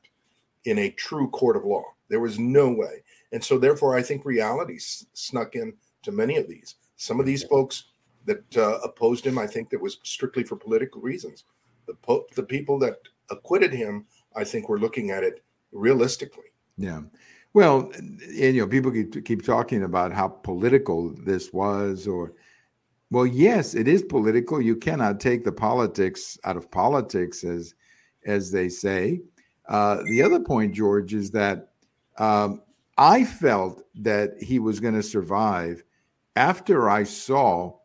in 0.65 0.79
a 0.79 0.89
true 0.91 1.29
court 1.29 1.55
of 1.55 1.65
law. 1.65 1.83
There 2.09 2.19
was 2.19 2.37
no 2.37 2.69
way. 2.69 3.03
And 3.31 3.43
so, 3.43 3.57
therefore, 3.57 3.95
I 3.95 4.01
think 4.01 4.25
reality 4.25 4.75
s- 4.75 5.05
snuck 5.13 5.55
in 5.55 5.73
to 6.03 6.11
many 6.11 6.37
of 6.37 6.47
these. 6.47 6.75
Some 6.97 7.19
of 7.19 7.25
these 7.25 7.43
folks 7.43 7.85
that 8.25 8.57
uh, 8.57 8.79
opposed 8.83 9.25
him, 9.25 9.37
I 9.37 9.47
think 9.47 9.69
that 9.69 9.81
was 9.81 9.99
strictly 10.03 10.43
for 10.43 10.55
political 10.55 11.01
reasons. 11.01 11.45
The, 11.87 11.95
the 12.35 12.43
people 12.43 12.79
that 12.79 12.97
acquitted 13.29 13.73
him, 13.73 14.05
I 14.35 14.43
think, 14.43 14.67
were 14.67 14.79
looking 14.79 15.11
at 15.11 15.23
it 15.23 15.43
realistically. 15.71 16.45
Yeah. 16.77 17.01
Well, 17.53 17.91
and, 17.95 18.19
you 18.21 18.53
know, 18.53 18.67
people 18.67 18.91
keep, 18.91 19.23
keep 19.23 19.45
talking 19.45 19.83
about 19.83 20.11
how 20.11 20.27
political 20.27 21.15
this 21.23 21.53
was, 21.53 22.07
or, 22.07 22.33
well, 23.11 23.25
yes, 23.25 23.75
it 23.75 23.87
is 23.87 24.01
political. 24.01 24.61
You 24.61 24.75
cannot 24.75 25.19
take 25.19 25.43
the 25.43 25.51
politics 25.51 26.37
out 26.43 26.57
of 26.57 26.69
politics, 26.69 27.43
as 27.43 27.75
as 28.25 28.51
they 28.51 28.67
say. 28.67 29.21
Uh, 29.69 30.01
the 30.07 30.21
other 30.21 30.39
point, 30.39 30.73
George, 30.73 31.13
is 31.13 31.29
that 31.31 31.69
um, 32.17 32.61
I 32.97 33.23
felt 33.23 33.83
that 33.95 34.31
he 34.41 34.59
was 34.59 34.79
going 34.79 34.95
to 34.95 35.03
survive 35.03 35.83
after 36.35 36.89
I 36.89 37.03
saw 37.03 37.77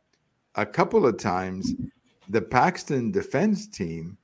a 0.54 0.66
couple 0.66 1.06
of 1.06 1.18
times 1.18 1.74
the 2.28 2.42
Paxton 2.42 3.10
defense 3.10 3.66
team 3.66 4.16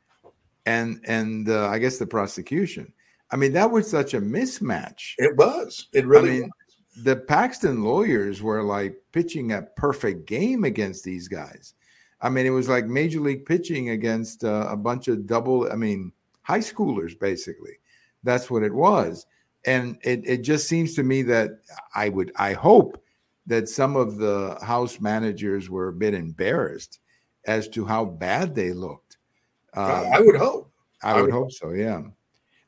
and 0.66 1.00
and 1.04 1.49
uh, 1.49 1.68
I 1.68 1.78
guess 1.78 1.99
the 1.99 2.06
prosecution. 2.06 2.92
I 3.30 3.37
mean, 3.37 3.52
that 3.54 3.71
was 3.71 3.90
such 3.90 4.14
a 4.14 4.21
mismatch. 4.21 5.14
It 5.18 5.37
was. 5.37 5.88
It 5.92 6.06
really 6.06 6.28
I 6.28 6.33
mean, 6.33 6.42
was. 6.42 7.04
The 7.04 7.16
Paxton 7.16 7.83
lawyers 7.83 8.42
were 8.42 8.62
like 8.62 8.97
pitching 9.12 9.52
a 9.52 9.62
perfect 9.62 10.26
game 10.26 10.64
against 10.64 11.04
these 11.04 11.28
guys. 11.28 11.75
I 12.21 12.30
mean, 12.30 12.47
it 12.47 12.50
was 12.50 12.68
like 12.68 12.87
major 12.87 13.21
league 13.21 13.45
pitching 13.45 13.90
against 13.90 14.45
uh, 14.45 14.66
a 14.71 14.76
bunch 14.76 15.09
of 15.09 15.26
double, 15.26 15.71
I 15.71 15.76
mean, 15.76 16.12
high 16.42 16.61
schoolers, 16.61 17.18
basically. 17.18 17.78
That's 18.23 18.50
what 18.50 18.62
it 18.62 18.73
was. 18.73 19.26
And 19.66 19.99
it, 20.02 20.23
it 20.25 20.38
just 20.38 20.68
seems 20.68 20.95
to 20.95 21.02
me 21.02 21.23
that 21.23 21.50
I 21.95 22.09
would, 22.09 22.33
I 22.37 22.54
hope 22.54 23.02
that 23.47 23.69
some 23.69 23.97
of 23.97 24.17
the 24.17 24.59
house 24.62 25.00
managers 25.00 25.71
were 25.71 25.88
a 25.88 25.93
bit 25.93 26.15
embarrassed 26.15 27.00
as 27.47 27.69
to 27.69 27.85
how 27.85 28.05
bad 28.05 28.55
they 28.55 28.73
looked. 28.73 29.19
Uh, 29.76 30.11
I 30.12 30.21
would 30.21 30.37
hope. 30.37 30.73
I, 31.03 31.15
would, 31.15 31.26
would 31.26 31.33
hope 31.33 31.53
so, 31.53 31.71
yeah. 31.71 32.03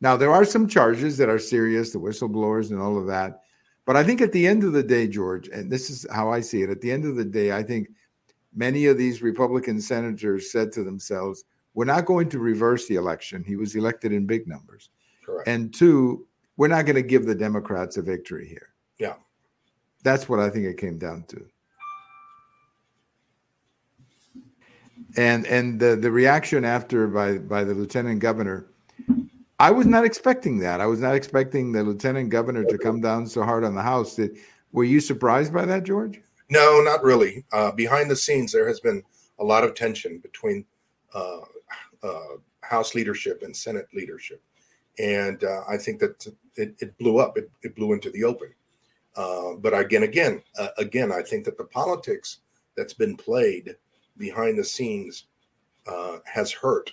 Now, 0.01 0.17
there 0.17 0.31
are 0.31 0.45
some 0.45 0.69
charges 0.69 1.17
that 1.17 1.29
are 1.29 1.39
serious, 1.39 1.93
the 1.93 1.99
whistleblowers 1.99 2.71
and 2.71 2.81
all 2.81 2.99
of 2.99 3.07
that. 3.09 3.41
But 3.85 3.97
I 3.97 4.05
think 4.05 4.21
at 4.21 4.33
the 4.33 4.47
end 4.47 4.65
of 4.65 4.73
the 4.73 4.83
day, 4.83 5.09
George, 5.09 5.49
and 5.49 5.73
this 5.73 5.91
is 5.91 6.07
how 6.13 6.31
I 6.31 6.41
see 6.41 6.63
it, 6.63 6.71
at 6.71 6.81
the 6.81 6.93
end 6.93 7.05
of 7.05 7.17
the 7.17 7.25
day, 7.25 7.53
I 7.53 7.63
think 7.63 7.89
many 8.55 8.87
of 8.87 8.99
these 8.99 9.23
Republican 9.23 9.81
senators 9.81 10.53
said 10.53 10.71
to 10.73 10.85
themselves, 10.85 11.45
we're 11.75 11.87
not 11.87 12.05
going 12.05 12.29
to 12.29 12.39
reverse 12.39 12.87
the 12.87 12.97
election. 12.97 13.43
He 13.43 13.57
was 13.57 13.75
elected 13.75 14.13
in 14.13 14.27
big 14.27 14.47
numbers. 14.47 14.91
Correct. 15.25 15.49
And 15.49 15.73
two, 15.73 16.27
we're 16.57 16.69
not 16.69 16.87
going 16.87 16.97
to 16.97 17.03
give 17.03 17.25
the 17.25 17.35
Democrats 17.35 17.97
a 17.97 18.03
victory 18.03 18.47
here. 18.47 18.75
That's 20.03 20.29
what 20.29 20.41
I 20.41 20.51
think 20.51 20.67
it 20.67 20.79
came 20.79 20.99
down 20.99 21.25
to. 21.29 21.45
And 25.17 25.47
and 25.47 25.81
the, 25.81 25.97
the 25.97 26.11
reaction 26.11 26.65
after 26.65 27.07
by 27.09 27.39
by 27.39 27.65
the 27.65 27.75
lieutenant 27.75 28.21
governor, 28.21 28.67
I 29.59 29.71
was 29.71 29.87
not 29.87 30.05
expecting 30.05 30.59
that. 30.59 30.81
I 30.81 30.87
was 30.87 31.01
not 31.01 31.15
expecting 31.15 31.73
the 31.73 31.83
lieutenant 31.83 32.31
governor 32.31 32.65
to 32.65 32.79
come 32.79 33.01
down 33.01 33.27
so 33.27 33.43
hard 33.43 33.65
on 33.65 33.75
the 33.75 33.83
House. 33.83 34.17
Did, 34.17 34.37
were 34.73 34.85
you 34.85 35.01
surprised 35.01 35.53
by 35.53 35.65
that, 35.65 35.85
George? 35.85 36.21
No, 36.51 36.81
not 36.81 37.03
really. 37.03 37.45
Uh, 37.53 37.73
behind 37.73 38.11
the 38.11 38.17
scenes, 38.17 38.53
there 38.53 38.69
has 38.69 38.81
been 38.81 39.03
a 39.39 39.45
lot 39.45 39.65
of 39.65 39.75
tension 39.75 40.19
between 40.19 40.65
uh, 41.15 41.41
uh, 42.03 42.37
House 42.63 42.95
leadership 42.95 43.43
and 43.43 43.57
Senate 43.57 43.89
leadership, 43.95 44.43
and 44.99 45.43
uh, 45.43 45.63
I 45.69 45.77
think 45.77 46.01
that 46.01 46.27
it, 46.57 46.75
it, 46.81 46.99
blew 46.99 47.19
up. 47.19 47.37
It, 47.39 47.51
it, 47.63 47.75
blew 47.75 47.93
into 47.93 48.11
the 48.11 48.25
open. 48.25 48.49
Uh, 49.17 49.55
but 49.59 49.77
again, 49.77 50.05
again, 50.05 50.43
uh, 50.59 50.69
again, 50.79 51.11
I 51.13 51.23
think 51.23 51.45
that 51.45 51.59
the 51.59 51.65
politics 51.65 52.39
that's 52.77 52.95
been 52.95 53.17
played 53.17 53.77
behind 54.17 54.59
the 54.59 54.65
scenes 54.65 55.25
uh, 55.87 56.19
has 56.27 56.53
hurt 56.53 56.93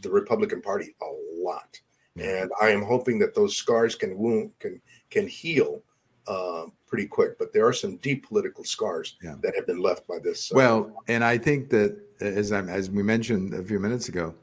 the 0.00 0.10
Republican 0.10 0.60
Party 0.60 0.94
a 1.02 1.42
lot, 1.42 1.80
and 2.16 2.50
I 2.60 2.70
am 2.70 2.82
hoping 2.82 3.18
that 3.18 3.34
those 3.34 3.56
scars 3.56 3.94
can 3.94 4.16
wound 4.16 4.52
can 4.58 4.80
can 5.10 5.26
heal 5.26 5.82
uh, 6.26 6.66
pretty 6.86 7.06
quick. 7.06 7.38
But 7.38 7.52
there 7.52 7.66
are 7.66 7.72
some 7.72 7.96
deep 7.96 8.26
political 8.26 8.64
scars 8.64 9.16
yeah. 9.22 9.36
that 9.42 9.54
have 9.56 9.66
been 9.66 9.80
left 9.80 10.06
by 10.06 10.18
this. 10.18 10.52
Uh, 10.52 10.56
well, 10.56 11.02
and 11.08 11.24
I 11.24 11.38
think 11.38 11.70
that 11.70 11.98
as 12.20 12.52
I'm, 12.52 12.68
as 12.68 12.90
we 12.90 13.02
mentioned 13.02 13.54
a 13.54 13.62
few 13.62 13.78
minutes 13.78 14.08
ago, 14.08 14.34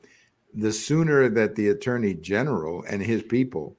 the 0.54 0.72
sooner 0.72 1.30
that 1.30 1.56
the 1.56 1.70
attorney 1.70 2.14
general 2.14 2.84
and 2.88 3.02
his 3.02 3.24
people 3.24 3.78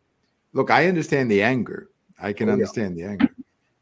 look, 0.52 0.70
I 0.70 0.88
understand 0.88 1.30
the 1.30 1.42
anger. 1.42 1.90
I 2.18 2.32
can 2.32 2.49
oh, 2.49 2.52
understand 2.52 2.96
yeah. 2.96 3.06
the 3.06 3.11
anger, 3.12 3.35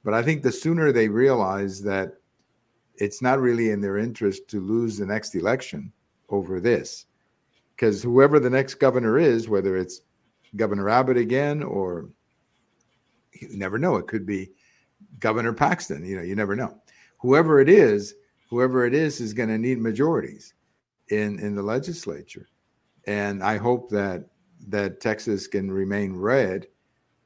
but 0.04 0.14
I 0.14 0.22
think 0.22 0.42
the 0.42 0.52
sooner 0.52 0.90
they 0.92 1.08
realize 1.08 1.82
that 1.82 2.14
it's 2.96 3.22
not 3.22 3.40
really 3.40 3.70
in 3.70 3.80
their 3.80 3.98
interest 3.98 4.48
to 4.48 4.60
lose 4.60 4.98
the 4.98 5.06
next 5.06 5.34
election 5.34 5.92
over 6.28 6.60
this, 6.60 7.06
because 7.74 8.02
whoever 8.02 8.38
the 8.38 8.50
next 8.50 8.74
governor 8.74 9.18
is, 9.18 9.48
whether 9.48 9.76
it's 9.76 10.02
Governor 10.56 10.88
Abbott 10.88 11.16
again 11.16 11.62
or 11.62 12.08
you 13.32 13.56
never 13.56 13.78
know, 13.78 13.96
it 13.96 14.06
could 14.06 14.24
be 14.24 14.52
Governor 15.18 15.52
Paxton. 15.52 16.04
You 16.04 16.16
know, 16.16 16.22
you 16.22 16.36
never 16.36 16.54
know. 16.54 16.80
Whoever 17.18 17.60
it 17.60 17.68
is, 17.68 18.14
whoever 18.48 18.86
it 18.86 18.94
is, 18.94 19.20
is 19.20 19.32
going 19.32 19.48
to 19.48 19.58
need 19.58 19.78
majorities 19.78 20.54
in 21.08 21.38
in 21.40 21.54
the 21.54 21.62
legislature, 21.62 22.48
and 23.06 23.42
I 23.42 23.56
hope 23.56 23.90
that 23.90 24.26
that 24.68 25.00
Texas 25.00 25.46
can 25.46 25.70
remain 25.70 26.16
red. 26.16 26.68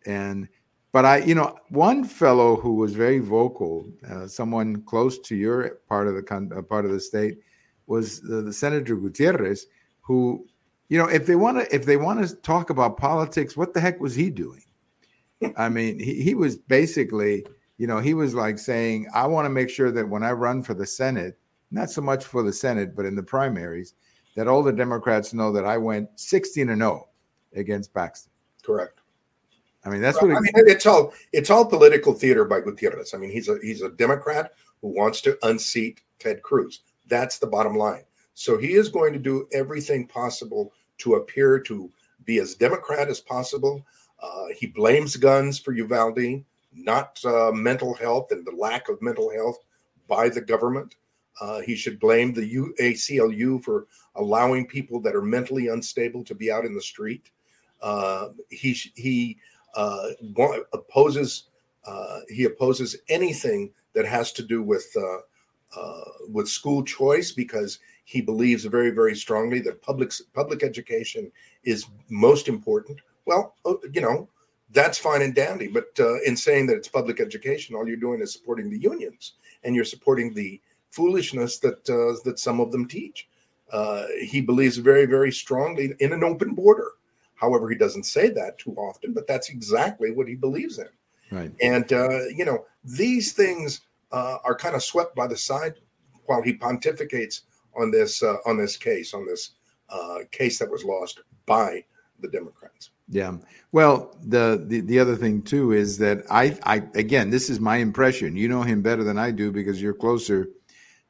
And 0.06 0.48
but 0.92 1.04
I, 1.04 1.18
you 1.18 1.34
know, 1.34 1.56
one 1.68 2.04
fellow 2.04 2.56
who 2.56 2.74
was 2.74 2.94
very 2.94 3.18
vocal, 3.18 3.86
uh, 4.08 4.26
someone 4.26 4.82
close 4.82 5.18
to 5.20 5.36
your 5.36 5.80
part 5.88 6.08
of 6.08 6.14
the 6.14 6.52
uh, 6.56 6.62
part 6.62 6.84
of 6.84 6.92
the 6.92 7.00
state, 7.00 7.38
was 7.86 8.20
the, 8.20 8.42
the 8.42 8.52
Senator 8.52 8.96
Gutierrez, 8.96 9.66
who, 10.00 10.46
you 10.88 10.98
know, 10.98 11.06
if 11.06 11.26
they 11.26 11.36
want 11.36 11.58
to 11.58 11.74
if 11.74 11.84
they 11.84 11.96
want 11.96 12.26
to 12.26 12.34
talk 12.36 12.70
about 12.70 12.96
politics, 12.96 13.56
what 13.56 13.74
the 13.74 13.80
heck 13.80 14.00
was 14.00 14.14
he 14.14 14.30
doing? 14.30 14.64
I 15.56 15.68
mean, 15.68 15.98
he, 15.98 16.22
he 16.22 16.34
was 16.34 16.56
basically, 16.56 17.46
you 17.76 17.86
know, 17.86 18.00
he 18.00 18.14
was 18.14 18.34
like 18.34 18.58
saying, 18.58 19.06
I 19.14 19.26
want 19.26 19.44
to 19.46 19.50
make 19.50 19.70
sure 19.70 19.92
that 19.92 20.08
when 20.08 20.22
I 20.22 20.32
run 20.32 20.62
for 20.62 20.74
the 20.74 20.86
Senate, 20.86 21.38
not 21.70 21.90
so 21.90 22.00
much 22.00 22.24
for 22.24 22.42
the 22.42 22.52
Senate, 22.52 22.96
but 22.96 23.04
in 23.04 23.14
the 23.14 23.22
primaries, 23.22 23.94
that 24.36 24.48
all 24.48 24.62
the 24.62 24.72
Democrats 24.72 25.34
know 25.34 25.52
that 25.52 25.64
I 25.64 25.76
went 25.76 26.08
16 26.18 26.70
and 26.70 26.80
0 26.80 27.08
against 27.54 27.92
Paxton. 27.92 28.32
Correct. 28.62 28.97
I 29.84 29.90
mean, 29.90 30.00
that's 30.00 30.20
what 30.20 30.30
I 30.32 30.40
mean. 30.40 30.52
It's 30.54 30.86
all 30.86 31.14
it's 31.32 31.50
all 31.50 31.64
political 31.64 32.12
theater 32.12 32.44
by 32.44 32.60
Gutierrez. 32.60 33.14
I 33.14 33.18
mean, 33.18 33.30
he's 33.30 33.48
a 33.48 33.58
he's 33.62 33.82
a 33.82 33.90
Democrat 33.90 34.52
who 34.80 34.88
wants 34.88 35.20
to 35.22 35.38
unseat 35.46 36.00
Ted 36.18 36.42
Cruz. 36.42 36.80
That's 37.06 37.38
the 37.38 37.46
bottom 37.46 37.76
line. 37.76 38.02
So 38.34 38.58
he 38.58 38.74
is 38.74 38.88
going 38.88 39.12
to 39.12 39.18
do 39.18 39.48
everything 39.52 40.06
possible 40.06 40.72
to 40.98 41.14
appear 41.14 41.58
to 41.60 41.90
be 42.24 42.38
as 42.38 42.54
Democrat 42.54 43.08
as 43.08 43.20
possible. 43.20 43.84
Uh, 44.20 44.46
he 44.56 44.66
blames 44.66 45.16
guns 45.16 45.58
for 45.58 45.72
Uvalde, 45.72 46.44
not 46.74 47.24
uh, 47.24 47.52
mental 47.52 47.94
health 47.94 48.32
and 48.32 48.46
the 48.46 48.52
lack 48.52 48.88
of 48.88 49.00
mental 49.00 49.30
health 49.30 49.58
by 50.08 50.28
the 50.28 50.40
government. 50.40 50.96
Uh, 51.40 51.60
he 51.60 51.76
should 51.76 52.00
blame 52.00 52.32
the 52.32 52.72
ACLU 52.80 53.62
for 53.62 53.86
allowing 54.16 54.66
people 54.66 55.00
that 55.00 55.14
are 55.14 55.22
mentally 55.22 55.68
unstable 55.68 56.24
to 56.24 56.34
be 56.34 56.50
out 56.50 56.64
in 56.64 56.74
the 56.74 56.80
street. 56.80 57.30
Uh, 57.80 58.30
he 58.50 58.72
he 58.96 59.38
uh, 59.74 60.08
opposes 60.72 61.44
uh, 61.88 62.20
he 62.28 62.44
opposes 62.44 62.96
anything 63.08 63.70
that 63.94 64.04
has 64.04 64.30
to 64.32 64.42
do 64.42 64.62
with 64.62 64.94
uh, 64.96 65.78
uh, 65.78 66.04
with 66.30 66.48
school 66.48 66.82
choice 66.82 67.32
because 67.32 67.78
he 68.04 68.20
believes 68.20 68.64
very 68.64 68.90
very 68.90 69.16
strongly 69.16 69.58
that 69.60 69.80
public 69.80 70.12
public 70.34 70.62
education 70.62 71.32
is 71.64 71.86
most 72.10 72.48
important. 72.48 73.00
Well, 73.24 73.54
oh, 73.64 73.80
you 73.92 74.00
know 74.00 74.28
that's 74.70 74.98
fine 74.98 75.22
and 75.22 75.34
dandy, 75.34 75.66
but 75.68 75.88
uh, 75.98 76.20
in 76.22 76.36
saying 76.36 76.66
that 76.66 76.76
it's 76.76 76.88
public 76.88 77.20
education, 77.20 77.74
all 77.74 77.88
you're 77.88 77.96
doing 77.96 78.20
is 78.20 78.34
supporting 78.34 78.68
the 78.68 78.78
unions 78.78 79.34
and 79.64 79.74
you're 79.74 79.84
supporting 79.84 80.34
the 80.34 80.60
foolishness 80.90 81.58
that 81.60 81.84
that 82.24 82.38
some 82.38 82.60
of 82.60 82.70
them 82.70 82.86
teach. 82.86 83.28
he 84.20 84.40
believes 84.42 84.76
very 84.76 85.06
very 85.06 85.32
strongly 85.32 85.94
in 86.00 86.12
an 86.12 86.22
open 86.22 86.54
border 86.54 86.92
However, 87.38 87.70
he 87.70 87.76
doesn't 87.76 88.04
say 88.04 88.28
that 88.30 88.58
too 88.58 88.74
often, 88.74 89.12
but 89.12 89.26
that's 89.26 89.48
exactly 89.48 90.10
what 90.10 90.28
he 90.28 90.34
believes 90.34 90.78
in. 90.78 90.88
Right. 91.30 91.52
And 91.62 91.90
uh, 91.92 92.26
you 92.34 92.44
know, 92.44 92.64
these 92.84 93.32
things 93.32 93.80
uh, 94.12 94.38
are 94.44 94.56
kind 94.56 94.74
of 94.74 94.82
swept 94.82 95.14
by 95.14 95.26
the 95.26 95.36
side 95.36 95.74
while 96.26 96.42
he 96.42 96.54
pontificates 96.54 97.42
on 97.76 97.90
this 97.90 98.22
uh, 98.22 98.36
on 98.44 98.56
this 98.56 98.76
case 98.76 99.14
on 99.14 99.26
this 99.26 99.52
uh, 99.88 100.18
case 100.32 100.58
that 100.58 100.70
was 100.70 100.84
lost 100.84 101.20
by 101.46 101.84
the 102.20 102.28
Democrats. 102.28 102.90
Yeah. 103.08 103.36
Well, 103.72 104.16
the, 104.24 104.64
the 104.66 104.80
the 104.80 104.98
other 104.98 105.16
thing 105.16 105.42
too 105.42 105.72
is 105.72 105.96
that 105.98 106.24
I 106.30 106.58
I 106.64 106.82
again 106.94 107.30
this 107.30 107.48
is 107.48 107.60
my 107.60 107.76
impression. 107.76 108.36
You 108.36 108.48
know 108.48 108.62
him 108.62 108.82
better 108.82 109.04
than 109.04 109.18
I 109.18 109.30
do 109.30 109.52
because 109.52 109.80
you're 109.80 109.94
closer 109.94 110.48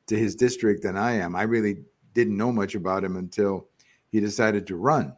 to 0.08 0.16
his 0.16 0.34
district 0.34 0.82
than 0.82 0.96
I 0.96 1.12
am. 1.12 1.34
I 1.34 1.42
really 1.42 1.84
didn't 2.12 2.36
know 2.36 2.52
much 2.52 2.74
about 2.74 3.04
him 3.04 3.16
until 3.16 3.68
he 4.10 4.20
decided 4.20 4.66
to 4.66 4.76
run 4.76 5.14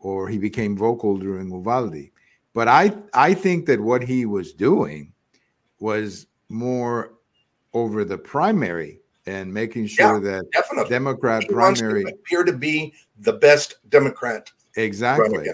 or 0.00 0.28
he 0.28 0.38
became 0.38 0.76
vocal 0.76 1.16
during 1.16 1.50
Uvalde. 1.50 2.10
But 2.52 2.68
I 2.68 2.92
I 3.14 3.34
think 3.34 3.66
that 3.66 3.80
what 3.80 4.02
he 4.02 4.26
was 4.26 4.52
doing 4.52 5.12
was 5.78 6.26
more 6.48 7.14
over 7.72 8.04
the 8.04 8.18
primary 8.18 9.00
and 9.26 9.52
making 9.52 9.86
sure 9.86 10.14
yeah, 10.14 10.32
that 10.32 10.50
definitely. 10.50 10.90
Democrat 10.90 11.42
he 11.44 11.48
primary 11.48 12.04
to 12.04 12.10
appear 12.10 12.42
to 12.42 12.52
be 12.52 12.92
the 13.18 13.34
best 13.34 13.76
Democrat. 13.88 14.50
Exactly. 14.76 15.48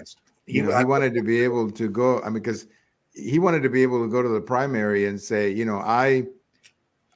You 0.45 0.63
know, 0.63 0.77
he 0.77 0.85
wanted 0.85 1.13
to 1.13 1.21
be 1.21 1.43
able 1.43 1.69
to 1.71 1.89
go. 1.89 2.21
I 2.21 2.25
mean, 2.25 2.35
because 2.35 2.67
he 3.13 3.37
wanted 3.37 3.63
to 3.63 3.69
be 3.69 3.83
able 3.83 4.03
to 4.03 4.09
go 4.09 4.21
to 4.21 4.29
the 4.29 4.41
primary 4.41 5.07
and 5.07 5.19
say, 5.19 5.51
you 5.51 5.65
know, 5.65 5.79
I 5.79 6.23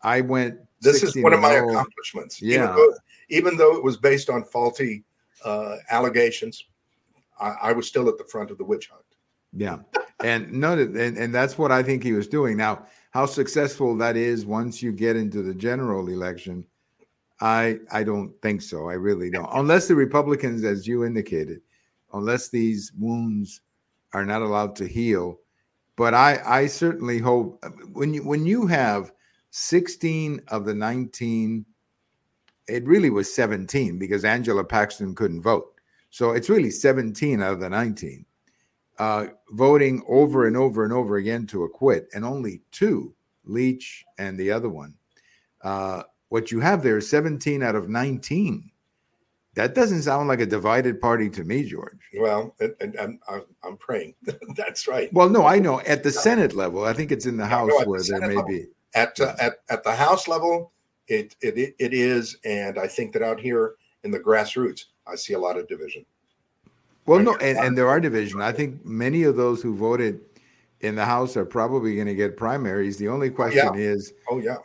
I 0.04 0.22
went. 0.22 0.60
This 0.82 1.04
is 1.04 1.16
one 1.16 1.34
of 1.34 1.40
my 1.40 1.54
accomplishments. 1.54 2.42
Yeah. 2.42 2.64
Even 2.64 2.76
though, 2.76 2.94
even 3.30 3.58
though 3.58 3.78
it 3.78 3.84
was 3.84 3.98
based 3.98 4.30
on 4.30 4.44
faulty 4.44 5.04
uh, 5.46 5.78
allegations, 5.90 6.66
I, 7.42 7.56
I 7.62 7.72
was 7.72 7.88
still 7.88 8.08
at 8.08 8.18
the 8.18 8.24
front 8.24 8.52
of 8.52 8.58
the 8.58 8.64
witch 8.64 8.88
hunt. 8.88 9.04
Yeah, 9.54 9.80
and 10.24 10.52
no, 10.52 10.74
and 10.74 11.18
and 11.18 11.36
that's 11.36 11.58
what 11.58 11.72
I 11.72 11.84
think 11.84 12.04
he 12.04 12.14
was 12.14 12.28
doing. 12.28 12.56
Now, 12.56 12.86
how 13.10 13.26
successful 13.26 13.98
that 13.98 14.16
is 14.16 14.46
once 14.46 14.82
you 14.82 14.92
get 14.92 15.16
into 15.16 15.42
the 15.42 15.54
general 15.54 16.08
election, 16.08 16.66
I 17.42 17.80
I 17.92 18.04
don't 18.04 18.34
think 18.42 18.62
so. 18.62 18.90
I 18.90 18.94
really 18.94 19.30
don't. 19.30 19.50
Unless 19.54 19.88
the 19.88 19.96
Republicans, 19.96 20.64
as 20.64 20.88
you 20.88 21.04
indicated, 21.04 21.62
unless 22.14 22.50
these 22.50 22.92
wounds 22.98 23.62
are 24.14 24.26
not 24.26 24.42
allowed 24.42 24.76
to 24.78 24.88
heal. 24.88 25.40
But 25.98 26.14
I 26.14 26.40
I 26.46 26.68
certainly 26.68 27.20
hope 27.20 27.64
when 27.94 28.14
you 28.14 28.24
when 28.24 28.46
you 28.46 28.68
have 28.68 29.12
16 29.52 30.42
of 30.48 30.66
the 30.66 30.74
19, 30.74 31.66
it 32.68 32.88
really 32.88 33.10
was 33.10 33.34
17 33.34 34.00
because 34.00 34.24
Angela 34.24 34.64
Paxton 34.64 35.14
couldn't 35.14 35.42
vote. 35.42 35.71
So 36.12 36.32
it's 36.32 36.50
really 36.50 36.70
17 36.70 37.42
out 37.42 37.54
of 37.54 37.60
the 37.60 37.70
19 37.70 38.26
uh, 39.02 39.26
voting 39.50 40.04
over 40.08 40.46
and 40.46 40.56
over 40.56 40.84
and 40.84 40.94
over 40.94 41.16
again 41.16 41.48
to 41.48 41.64
acquit, 41.64 42.08
and 42.14 42.24
only 42.24 42.62
two, 42.72 43.12
Leach 43.46 44.06
and 44.20 44.38
the 44.38 44.52
other 44.52 44.70
one. 44.70 44.94
Uh, 45.64 46.04
what 46.30 46.52
you 46.52 46.60
have 46.60 46.84
there 46.84 47.00
is 47.00 47.10
17 47.10 47.64
out 47.64 47.74
of 47.74 47.90
19. 47.90 48.70
That 49.56 49.74
doesn't 49.74 50.04
sound 50.04 50.28
like 50.28 50.40
a 50.40 50.46
divided 50.46 51.02
party 51.02 51.32
to 51.32 51.44
me, 51.44 51.64
George. 51.64 51.98
Well, 52.20 52.56
and, 52.60 52.96
I'm, 53.00 53.20
I'm 53.64 53.76
praying. 53.78 54.14
That's 54.56 54.88
right. 54.88 55.12
Well, 55.12 55.30
no, 55.30 55.48
I 55.48 55.58
know 55.58 55.82
at 55.82 56.04
the 56.04 56.12
Senate 56.12 56.54
level, 56.54 56.86
I 56.86 56.94
think 56.94 57.12
it's 57.12 57.26
in 57.26 57.38
the 57.38 57.48
House 57.48 57.72
where 57.86 58.00
the 58.00 58.08
there 58.20 58.30
may 58.30 58.36
level. 58.36 58.50
be. 58.50 58.68
At, 58.94 59.20
uh, 59.20 59.36
at 59.40 59.54
at 59.70 59.84
the 59.84 59.96
House 59.96 60.28
level, 60.28 60.74
it, 61.08 61.36
it 61.42 61.76
it 61.80 61.94
is, 61.94 62.38
and 62.46 62.78
I 62.78 62.88
think 62.88 63.14
that 63.14 63.24
out 63.24 63.40
here 63.40 63.76
in 64.04 64.12
the 64.12 64.20
grassroots, 64.20 64.86
I 65.12 65.16
see 65.16 65.34
a 65.34 65.40
lot 65.40 65.58
of 65.58 65.68
division. 65.68 66.06
Well, 67.06 67.20
no, 67.20 67.36
and, 67.38 67.58
and 67.58 67.78
there 67.78 67.88
are 67.88 68.00
division. 68.00 68.42
I 68.42 68.52
think 68.52 68.86
many 68.86 69.24
of 69.24 69.36
those 69.36 69.62
who 69.62 69.76
voted 69.76 70.22
in 70.82 70.96
the 70.96 71.06
House 71.06 71.36
are 71.36 71.46
probably 71.46 71.96
going 71.96 72.08
to 72.08 72.16
get 72.16 72.38
primaries. 72.38 72.98
The 72.98 73.08
only 73.08 73.30
question 73.30 73.68
oh, 73.68 73.76
yeah. 73.76 73.82
is, 73.82 74.14
oh 74.30 74.38
yeah, 74.40 74.58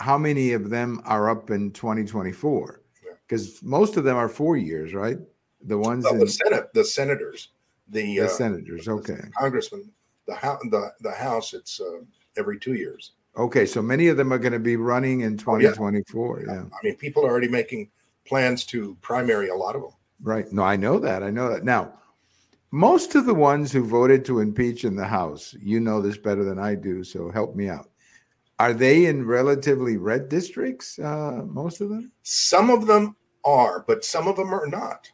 how 0.00 0.18
many 0.18 0.52
of 0.52 0.70
them 0.70 1.02
are 1.04 1.30
up 1.30 1.50
in 1.50 1.70
2024? 1.72 2.80
Because 3.26 3.62
yeah. 3.62 3.68
most 3.68 3.96
of 3.96 4.04
them 4.04 4.16
are 4.16 4.28
four 4.28 4.56
years, 4.56 4.94
right? 4.94 5.18
The 5.62 5.78
ones 5.78 6.04
well, 6.04 6.14
in, 6.14 6.20
the 6.20 6.28
Senate, 6.28 6.72
the 6.74 6.84
senators, 6.84 7.50
the, 7.88 8.02
the 8.02 8.26
uh, 8.26 8.28
senators, 8.28 8.88
okay, 8.88 9.14
the 9.14 9.30
congressman, 9.38 9.90
the 10.26 10.34
house, 10.34 10.60
the 10.70 10.92
the 11.00 11.12
House, 11.12 11.54
it's 11.54 11.80
uh, 11.80 12.00
every 12.36 12.58
two 12.58 12.74
years. 12.74 13.12
Okay, 13.36 13.66
so 13.66 13.82
many 13.82 14.08
of 14.08 14.16
them 14.16 14.32
are 14.32 14.38
going 14.38 14.52
to 14.52 14.58
be 14.58 14.76
running 14.76 15.22
in 15.22 15.36
2024. 15.36 16.36
Oh, 16.38 16.40
yeah. 16.40 16.54
yeah. 16.54 16.60
I 16.60 16.84
mean, 16.84 16.96
people 16.96 17.26
are 17.26 17.30
already 17.30 17.48
making 17.48 17.90
plans 18.26 18.64
to 18.66 18.96
primary 19.00 19.48
a 19.48 19.54
lot 19.54 19.76
of 19.76 19.82
them. 19.82 19.92
Right. 20.22 20.50
No, 20.52 20.62
I 20.62 20.76
know 20.76 20.98
that. 20.98 21.22
I 21.22 21.30
know 21.30 21.52
that. 21.52 21.64
Now, 21.64 21.92
most 22.70 23.14
of 23.14 23.26
the 23.26 23.34
ones 23.34 23.70
who 23.70 23.84
voted 23.84 24.24
to 24.24 24.40
impeach 24.40 24.84
in 24.84 24.96
the 24.96 25.06
House, 25.06 25.54
you 25.60 25.80
know 25.80 26.00
this 26.00 26.18
better 26.18 26.42
than 26.44 26.58
I 26.58 26.74
do, 26.74 27.04
so 27.04 27.30
help 27.30 27.54
me 27.54 27.68
out. 27.68 27.90
Are 28.58 28.72
they 28.72 29.06
in 29.06 29.26
relatively 29.26 29.96
red 29.96 30.28
districts? 30.28 30.98
Uh, 30.98 31.42
most 31.46 31.80
of 31.80 31.88
them. 31.88 32.10
Some 32.22 32.70
of 32.70 32.86
them 32.86 33.16
are, 33.44 33.84
but 33.86 34.04
some 34.04 34.28
of 34.28 34.36
them 34.36 34.52
are 34.52 34.66
not. 34.66 35.10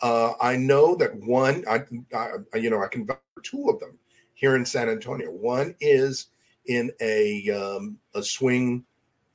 Uh, 0.00 0.32
I 0.40 0.56
know 0.56 0.94
that 0.96 1.14
one, 1.16 1.64
I, 1.68 1.82
I, 2.14 2.56
you 2.56 2.70
know, 2.70 2.82
I 2.82 2.88
can 2.88 3.04
vouch 3.04 3.18
for 3.34 3.42
two 3.42 3.68
of 3.68 3.80
them 3.80 3.98
here 4.34 4.56
in 4.56 4.64
San 4.64 4.88
Antonio. 4.88 5.30
One 5.30 5.74
is 5.80 6.28
in 6.66 6.90
a 7.00 7.50
um, 7.50 7.98
a 8.14 8.22
swing, 8.22 8.84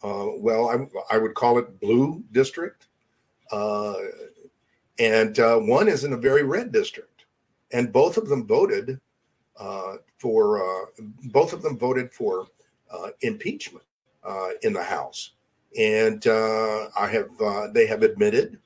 uh, 0.04 0.28
well, 0.38 0.70
I, 0.70 1.16
I 1.16 1.18
would 1.18 1.34
call 1.34 1.58
it 1.60 1.80
blue 1.80 2.24
district. 2.32 2.88
Uh, 3.52 3.96
and 5.00 5.40
uh, 5.40 5.58
one 5.58 5.88
is 5.88 6.04
in 6.04 6.14
a 6.14 6.18
very 6.18 6.44
red 6.44 6.72
district, 6.72 7.26
and 7.72 7.92
both 7.92 8.18
of 8.18 8.30
them 8.30 8.46
voted 8.46 9.00
uh, 9.58 9.98
for 10.18 10.64
uh, 10.64 10.86
both 11.26 11.54
of 11.54 11.62
them 11.62 11.78
voted 11.78 12.12
for 12.14 12.48
uh, 12.92 13.10
impeachment 13.22 13.86
uh, 14.24 14.50
in 14.62 14.74
the 14.74 14.84
House, 14.84 15.32
and 15.78 16.26
I 16.28 17.08
have 17.12 17.74
they 17.74 17.86
have 17.88 18.04
admitted 18.04 18.60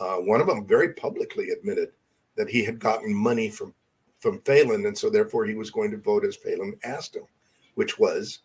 one 0.00 0.40
of 0.40 0.46
them 0.46 0.66
very 0.66 0.92
publicly 0.94 1.50
admitted 1.50 1.90
that 2.36 2.48
he 2.48 2.64
had 2.64 2.78
gotten 2.78 3.14
money 3.14 3.50
from 3.50 3.74
from 4.20 4.40
Phelan, 4.40 4.86
and 4.86 4.96
so 4.96 5.10
therefore 5.10 5.44
he 5.44 5.54
was 5.54 5.70
going 5.70 5.90
to 5.90 5.98
vote 5.98 6.24
as 6.24 6.36
Phelan 6.36 6.78
asked 6.82 7.14
him, 7.14 7.24
which 7.74 7.98
was 7.98 8.40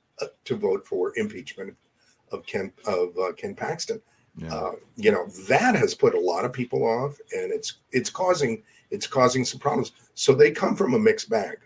to 0.45 0.55
vote 0.55 0.85
for 0.85 1.13
impeachment 1.17 1.75
of 2.31 2.45
Ken 2.45 2.71
of 2.85 3.15
Ken 3.37 3.55
Paxton. 3.55 4.01
Yeah. 4.39 4.53
Uh, 4.53 4.71
you 4.95 5.11
know 5.11 5.27
that 5.49 5.75
has 5.75 5.93
put 5.93 6.15
a 6.15 6.19
lot 6.19 6.45
of 6.45 6.53
people 6.53 6.85
off, 6.85 7.17
and 7.33 7.51
it's 7.51 7.75
it's 7.91 8.09
causing 8.09 8.63
it's 8.89 9.07
causing 9.07 9.43
some 9.43 9.59
problems. 9.59 9.91
So 10.13 10.33
they 10.33 10.51
come 10.51 10.75
from 10.75 10.93
a 10.93 10.99
mixed 10.99 11.29
bag. 11.29 11.57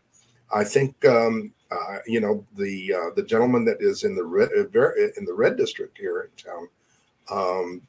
I 0.53 0.63
think 0.63 1.05
um, 1.05 1.53
uh, 1.71 1.97
you 2.07 2.19
know 2.19 2.45
the 2.55 2.93
uh, 2.93 3.09
the 3.15 3.23
gentleman 3.23 3.63
that 3.65 3.77
is 3.79 4.03
in 4.03 4.15
the 4.15 4.23
red 4.23 4.49
uh, 4.53 4.91
in 5.17 5.25
the 5.25 5.33
red 5.33 5.55
district 5.55 5.97
here 5.97 6.21
in 6.21 6.51
town. 6.51 6.67
Um, 7.29 7.81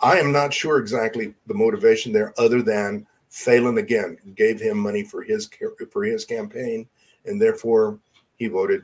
I 0.00 0.18
am 0.18 0.32
not 0.32 0.52
sure 0.52 0.78
exactly 0.78 1.34
the 1.46 1.54
motivation 1.54 2.12
there, 2.12 2.34
other 2.38 2.60
than 2.60 3.06
Phelan 3.30 3.78
again 3.78 4.18
gave 4.34 4.60
him 4.60 4.78
money 4.78 5.04
for 5.04 5.22
his 5.22 5.48
for 5.90 6.04
his 6.04 6.24
campaign, 6.24 6.88
and 7.24 7.40
therefore 7.40 8.00
he 8.36 8.48
voted 8.48 8.82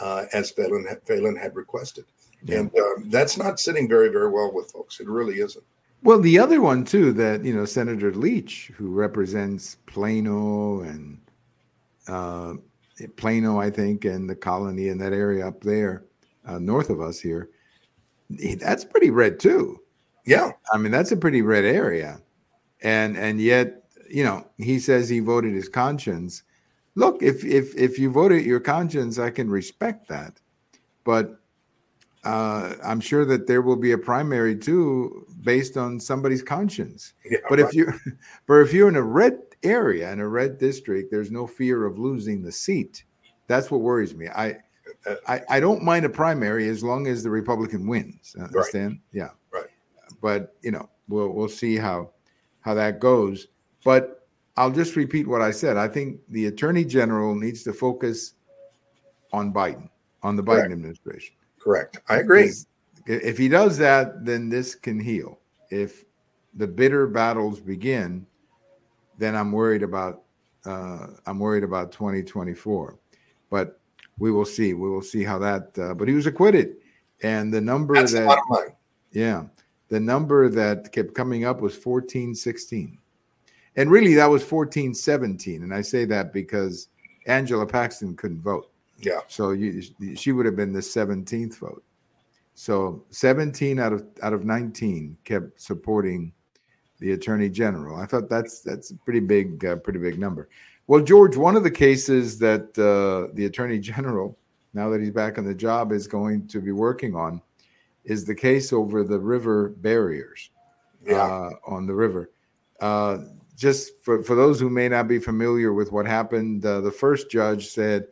uh, 0.00 0.26
as 0.32 0.52
Phelan 0.52 0.86
Phelan 1.04 1.36
had 1.36 1.56
requested. 1.56 2.04
Yeah. 2.44 2.60
And 2.60 2.70
um, 2.78 3.10
that's 3.10 3.36
not 3.36 3.60
sitting 3.60 3.88
very 3.88 4.08
very 4.08 4.30
well 4.30 4.52
with 4.52 4.70
folks. 4.70 5.00
It 5.00 5.08
really 5.08 5.40
isn't. 5.40 5.64
Well, 6.02 6.20
the 6.20 6.38
other 6.38 6.62
one 6.62 6.84
too 6.84 7.12
that 7.12 7.44
you 7.44 7.54
know 7.54 7.64
Senator 7.64 8.12
Leach, 8.12 8.72
who 8.74 8.90
represents 8.90 9.76
Plano 9.86 10.80
and 10.80 11.20
uh, 12.08 12.54
Plano, 13.16 13.60
I 13.60 13.70
think, 13.70 14.04
and 14.04 14.28
the 14.28 14.34
colony 14.34 14.88
in 14.88 14.98
that 14.98 15.12
area 15.12 15.46
up 15.46 15.60
there, 15.62 16.04
uh, 16.46 16.58
north 16.58 16.90
of 16.90 17.00
us 17.00 17.20
here. 17.20 17.50
That's 18.30 18.84
pretty 18.84 19.10
red 19.10 19.40
too. 19.40 19.80
Yeah, 20.24 20.52
I 20.72 20.78
mean 20.78 20.92
that's 20.92 21.12
a 21.12 21.16
pretty 21.16 21.42
red 21.42 21.64
area, 21.64 22.20
and 22.82 23.16
and 23.16 23.40
yet 23.40 23.84
you 24.08 24.24
know 24.24 24.46
he 24.56 24.78
says 24.78 25.08
he 25.08 25.20
voted 25.20 25.52
his 25.52 25.68
conscience. 25.68 26.42
Look, 26.94 27.22
if 27.22 27.44
if 27.44 27.76
if 27.76 27.98
you 27.98 28.10
voted 28.10 28.44
your 28.44 28.60
conscience, 28.60 29.18
I 29.18 29.30
can 29.30 29.50
respect 29.50 30.08
that, 30.08 30.40
but 31.04 31.40
uh, 32.24 32.74
I'm 32.84 33.00
sure 33.00 33.24
that 33.24 33.46
there 33.46 33.62
will 33.62 33.76
be 33.76 33.92
a 33.92 33.98
primary 33.98 34.56
too 34.56 35.26
based 35.42 35.76
on 35.76 35.98
somebody's 35.98 36.42
conscience. 36.42 37.14
Yeah, 37.24 37.38
but 37.48 37.58
right. 37.58 37.68
if 37.68 37.74
you, 37.74 37.92
but 38.46 38.54
if 38.60 38.72
you're 38.72 38.88
in 38.88 38.96
a 38.96 39.02
red 39.02 39.38
area 39.62 40.12
in 40.12 40.20
a 40.20 40.28
red 40.28 40.58
district, 40.58 41.10
there's 41.10 41.30
no 41.30 41.46
fear 41.46 41.86
of 41.86 41.98
losing 41.98 42.42
the 42.42 42.52
seat. 42.52 43.04
That's 43.46 43.70
what 43.70 43.80
worries 43.80 44.14
me. 44.14 44.28
I, 44.28 44.58
I, 45.26 45.40
I 45.48 45.60
don't 45.60 45.82
mind 45.82 46.04
a 46.04 46.08
primary 46.08 46.68
as 46.68 46.84
long 46.84 47.06
as 47.06 47.22
the 47.22 47.30
Republican 47.30 47.86
wins. 47.86 48.36
Understand? 48.38 48.90
Right. 48.90 49.00
Yeah. 49.12 49.30
Right. 49.52 49.68
But 50.20 50.54
you 50.62 50.70
know, 50.70 50.88
we'll 51.08 51.30
we'll 51.30 51.48
see 51.48 51.76
how 51.76 52.10
how 52.60 52.74
that 52.74 53.00
goes. 53.00 53.48
But 53.82 54.26
I'll 54.56 54.70
just 54.70 54.94
repeat 54.94 55.26
what 55.26 55.40
I 55.40 55.50
said. 55.52 55.78
I 55.78 55.88
think 55.88 56.20
the 56.28 56.46
Attorney 56.46 56.84
General 56.84 57.34
needs 57.34 57.62
to 57.64 57.72
focus 57.72 58.34
on 59.32 59.52
Biden, 59.52 59.88
on 60.22 60.36
the 60.36 60.42
Biden 60.42 60.56
Correct. 60.56 60.72
administration. 60.72 61.34
Correct. 61.60 61.98
I 62.08 62.16
agree. 62.16 62.50
If 63.06 63.38
he 63.38 63.48
does 63.48 63.78
that, 63.78 64.24
then 64.24 64.48
this 64.48 64.74
can 64.74 64.98
heal. 64.98 65.38
If 65.70 66.04
the 66.54 66.66
bitter 66.66 67.06
battles 67.06 67.60
begin, 67.60 68.26
then 69.18 69.36
I'm 69.36 69.52
worried 69.52 69.82
about 69.82 70.22
uh, 70.64 71.06
I'm 71.26 71.38
worried 71.38 71.64
about 71.64 71.92
2024. 71.92 72.98
But 73.50 73.80
we 74.18 74.30
will 74.30 74.44
see. 74.44 74.74
We 74.74 74.90
will 74.90 75.02
see 75.02 75.22
how 75.22 75.38
that. 75.38 75.78
Uh, 75.78 75.94
but 75.94 76.08
he 76.08 76.14
was 76.14 76.26
acquitted, 76.26 76.76
and 77.22 77.52
the 77.52 77.60
number 77.60 77.94
That's 77.94 78.12
that 78.12 78.74
yeah, 79.12 79.44
the 79.88 80.00
number 80.00 80.48
that 80.48 80.92
kept 80.92 81.14
coming 81.14 81.44
up 81.44 81.60
was 81.60 81.74
1416, 81.74 82.98
and 83.76 83.90
really 83.90 84.14
that 84.14 84.30
was 84.30 84.42
1417. 84.42 85.62
And 85.62 85.74
I 85.74 85.80
say 85.80 86.04
that 86.06 86.32
because 86.32 86.88
Angela 87.26 87.66
Paxton 87.66 88.16
couldn't 88.16 88.40
vote. 88.40 88.69
Yeah. 89.00 89.20
So 89.28 89.50
you, 89.50 89.82
she 90.14 90.32
would 90.32 90.46
have 90.46 90.56
been 90.56 90.72
the 90.72 90.80
17th 90.80 91.58
vote. 91.58 91.82
So 92.54 93.04
17 93.10 93.78
out 93.78 93.92
of 93.92 94.06
out 94.22 94.32
of 94.32 94.44
19 94.44 95.16
kept 95.24 95.60
supporting 95.60 96.32
the 96.98 97.12
attorney 97.12 97.48
general. 97.48 97.96
I 97.96 98.06
thought 98.06 98.28
that's 98.28 98.60
that's 98.60 98.90
a 98.90 98.94
pretty 98.96 99.20
big, 99.20 99.64
uh, 99.64 99.76
pretty 99.76 99.98
big 99.98 100.18
number. 100.18 100.48
Well, 100.86 101.00
George, 101.00 101.36
one 101.36 101.56
of 101.56 101.62
the 101.62 101.70
cases 101.70 102.38
that 102.40 102.76
uh, 102.78 103.32
the 103.34 103.46
attorney 103.46 103.78
general, 103.78 104.36
now 104.74 104.90
that 104.90 105.00
he's 105.00 105.10
back 105.10 105.38
on 105.38 105.44
the 105.44 105.54
job, 105.54 105.92
is 105.92 106.06
going 106.06 106.48
to 106.48 106.60
be 106.60 106.72
working 106.72 107.14
on, 107.14 107.40
is 108.04 108.24
the 108.24 108.34
case 108.34 108.72
over 108.72 109.04
the 109.04 109.18
river 109.18 109.70
barriers. 109.78 110.50
Yeah. 111.06 111.22
Uh, 111.22 111.50
on 111.66 111.86
the 111.86 111.94
river. 111.94 112.30
Uh, 112.80 113.18
just 113.56 114.02
for, 114.02 114.22
for 114.22 114.34
those 114.34 114.60
who 114.60 114.70
may 114.70 114.88
not 114.88 115.08
be 115.08 115.18
familiar 115.18 115.72
with 115.72 115.92
what 115.92 116.06
happened, 116.06 116.64
uh, 116.64 116.80
the 116.80 116.90
first 116.90 117.30
judge 117.30 117.68
said 117.68 118.06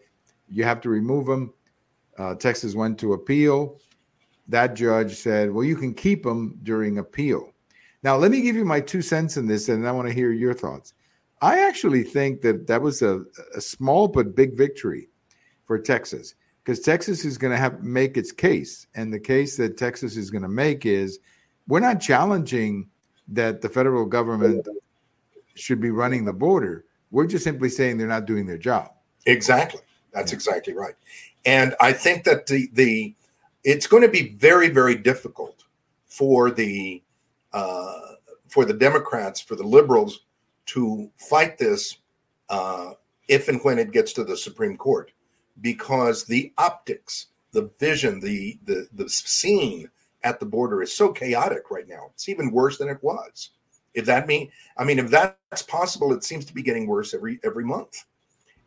you 0.50 0.64
have 0.64 0.80
to 0.82 0.88
remove 0.88 1.26
them. 1.26 1.52
Uh, 2.18 2.34
Texas 2.34 2.74
went 2.74 2.98
to 2.98 3.12
appeal. 3.12 3.78
That 4.48 4.74
judge 4.74 5.14
said, 5.14 5.52
well, 5.52 5.64
you 5.64 5.76
can 5.76 5.94
keep 5.94 6.22
them 6.22 6.58
during 6.62 6.98
appeal. 6.98 7.52
Now, 8.02 8.16
let 8.16 8.30
me 8.30 8.40
give 8.40 8.56
you 8.56 8.64
my 8.64 8.80
two 8.80 9.02
cents 9.02 9.36
in 9.36 9.46
this, 9.46 9.68
and 9.68 9.86
I 9.86 9.92
want 9.92 10.08
to 10.08 10.14
hear 10.14 10.32
your 10.32 10.54
thoughts. 10.54 10.94
I 11.42 11.60
actually 11.66 12.02
think 12.02 12.40
that 12.42 12.66
that 12.66 12.80
was 12.80 13.02
a, 13.02 13.24
a 13.54 13.60
small 13.60 14.08
but 14.08 14.34
big 14.34 14.56
victory 14.56 15.08
for 15.66 15.78
Texas 15.78 16.34
because 16.64 16.80
Texas 16.80 17.24
is 17.24 17.38
going 17.38 17.52
to 17.52 17.56
have 17.56 17.82
make 17.82 18.16
its 18.16 18.32
case, 18.32 18.86
and 18.94 19.12
the 19.12 19.20
case 19.20 19.56
that 19.56 19.76
Texas 19.76 20.16
is 20.16 20.30
going 20.30 20.42
to 20.42 20.48
make 20.48 20.86
is 20.86 21.18
we're 21.66 21.80
not 21.80 22.00
challenging 22.00 22.88
that 23.28 23.60
the 23.60 23.68
federal 23.68 24.06
government 24.06 24.66
should 25.54 25.80
be 25.80 25.90
running 25.90 26.24
the 26.24 26.32
border. 26.32 26.84
We're 27.10 27.26
just 27.26 27.44
simply 27.44 27.68
saying 27.68 27.98
they're 27.98 28.06
not 28.06 28.26
doing 28.26 28.46
their 28.46 28.58
job. 28.58 28.90
Exactly. 29.26 29.80
That's 30.18 30.32
yeah. 30.32 30.36
exactly 30.36 30.74
right. 30.74 30.94
And 31.46 31.74
I 31.80 31.92
think 31.92 32.24
that 32.24 32.46
the 32.46 32.68
the 32.72 33.14
it's 33.64 33.86
going 33.86 34.02
to 34.02 34.08
be 34.08 34.30
very 34.36 34.68
very 34.68 34.96
difficult 34.96 35.64
for 36.06 36.50
the 36.50 37.02
uh, 37.52 38.00
for 38.48 38.64
the 38.64 38.74
Democrats, 38.74 39.40
for 39.40 39.54
the 39.54 39.66
liberals 39.66 40.24
to 40.66 41.10
fight 41.16 41.56
this 41.58 41.98
uh, 42.48 42.92
if 43.28 43.48
and 43.48 43.60
when 43.62 43.78
it 43.78 43.92
gets 43.92 44.12
to 44.14 44.24
the 44.24 44.36
Supreme 44.36 44.76
Court, 44.76 45.12
because 45.60 46.24
the 46.24 46.52
optics, 46.58 47.26
the 47.52 47.70
vision, 47.78 48.20
the 48.20 48.58
the 48.64 48.88
the 48.92 49.08
scene 49.08 49.88
at 50.24 50.40
the 50.40 50.46
border 50.46 50.82
is 50.82 50.94
so 50.94 51.12
chaotic 51.12 51.70
right 51.70 51.88
now. 51.88 52.10
It's 52.14 52.28
even 52.28 52.50
worse 52.50 52.78
than 52.78 52.88
it 52.88 53.02
was. 53.02 53.50
If 53.94 54.04
that 54.06 54.26
mean, 54.26 54.50
I 54.76 54.84
mean, 54.84 54.98
if 54.98 55.08
that's 55.10 55.62
possible, 55.62 56.12
it 56.12 56.24
seems 56.24 56.44
to 56.46 56.54
be 56.54 56.62
getting 56.62 56.86
worse 56.86 57.14
every 57.14 57.38
every 57.44 57.64
month. 57.64 58.04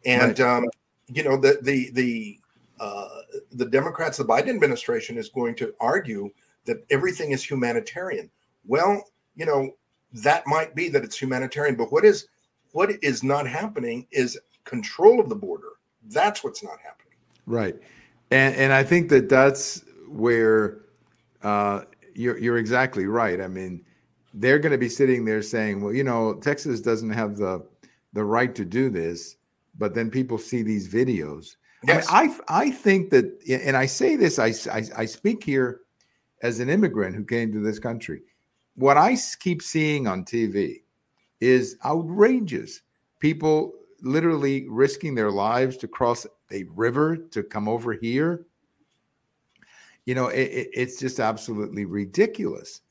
And 0.05 0.39
right. 0.39 0.57
um, 0.57 0.65
you 1.13 1.23
know, 1.23 1.37
the 1.37 1.59
the 1.61 1.91
the 1.91 2.39
uh, 2.79 3.07
the 3.51 3.65
Democrats, 3.65 4.17
the 4.17 4.25
Biden 4.25 4.49
administration 4.49 5.17
is 5.17 5.29
going 5.29 5.55
to 5.55 5.73
argue 5.79 6.29
that 6.65 6.83
everything 6.89 7.31
is 7.31 7.43
humanitarian. 7.43 8.29
Well, 8.65 9.03
you 9.35 9.45
know, 9.45 9.75
that 10.13 10.45
might 10.47 10.75
be 10.75 10.89
that 10.89 11.03
it's 11.03 11.21
humanitarian, 11.21 11.75
but 11.75 11.91
what 11.91 12.05
is 12.05 12.27
what 12.71 12.91
is 13.03 13.23
not 13.23 13.47
happening 13.47 14.07
is 14.11 14.39
control 14.63 15.19
of 15.19 15.29
the 15.29 15.35
border. 15.35 15.69
That's 16.09 16.43
what's 16.43 16.63
not 16.63 16.79
happening. 16.83 17.13
Right, 17.45 17.75
and 18.31 18.55
and 18.55 18.73
I 18.73 18.83
think 18.83 19.09
that 19.09 19.29
that's 19.29 19.83
where 20.07 20.79
uh, 21.43 21.81
you're 22.15 22.37
you're 22.37 22.57
exactly 22.57 23.05
right. 23.05 23.39
I 23.41 23.47
mean, 23.47 23.83
they're 24.33 24.59
going 24.59 24.71
to 24.71 24.77
be 24.77 24.89
sitting 24.89 25.25
there 25.25 25.41
saying, 25.41 25.81
well, 25.81 25.93
you 25.93 26.03
know, 26.03 26.35
Texas 26.35 26.81
doesn't 26.81 27.11
have 27.11 27.37
the 27.37 27.65
the 28.13 28.23
right 28.23 28.53
to 28.55 28.65
do 28.65 28.89
this, 28.89 29.37
but 29.81 29.93
then 29.93 30.09
people 30.09 30.37
see 30.37 30.61
these 30.61 30.87
videos. 30.87 31.57
Yes. 31.85 32.07
I, 32.09 32.27
mean, 32.27 32.39
I, 32.47 32.61
I 32.61 32.71
think 32.71 33.09
that, 33.09 33.25
and 33.49 33.75
I 33.75 33.87
say 33.87 34.15
this, 34.15 34.39
I, 34.39 34.53
I, 34.71 34.83
I 34.95 35.05
speak 35.05 35.43
here 35.43 35.81
as 36.41 36.61
an 36.61 36.69
immigrant 36.69 37.15
who 37.15 37.25
came 37.25 37.51
to 37.51 37.59
this 37.59 37.79
country 37.79 38.21
what 38.75 38.97
I 38.97 39.17
keep 39.39 39.61
seeing 39.61 40.07
on 40.07 40.23
TV 40.23 40.83
is 41.39 41.77
outrageous. 41.85 42.81
People 43.19 43.73
literally 44.01 44.67
risking 44.69 45.15
their 45.15 45.31
lives 45.31 45.77
to 45.77 45.87
cross 45.87 46.25
a 46.51 46.63
river 46.63 47.17
to 47.17 47.43
come 47.43 47.67
over 47.67 47.93
here. 47.93 48.45
You 50.05 50.15
know, 50.15 50.27
it, 50.27 50.69
it's 50.73 50.99
just 50.99 51.19
absolutely 51.19 51.85
ridiculous. 51.85 52.81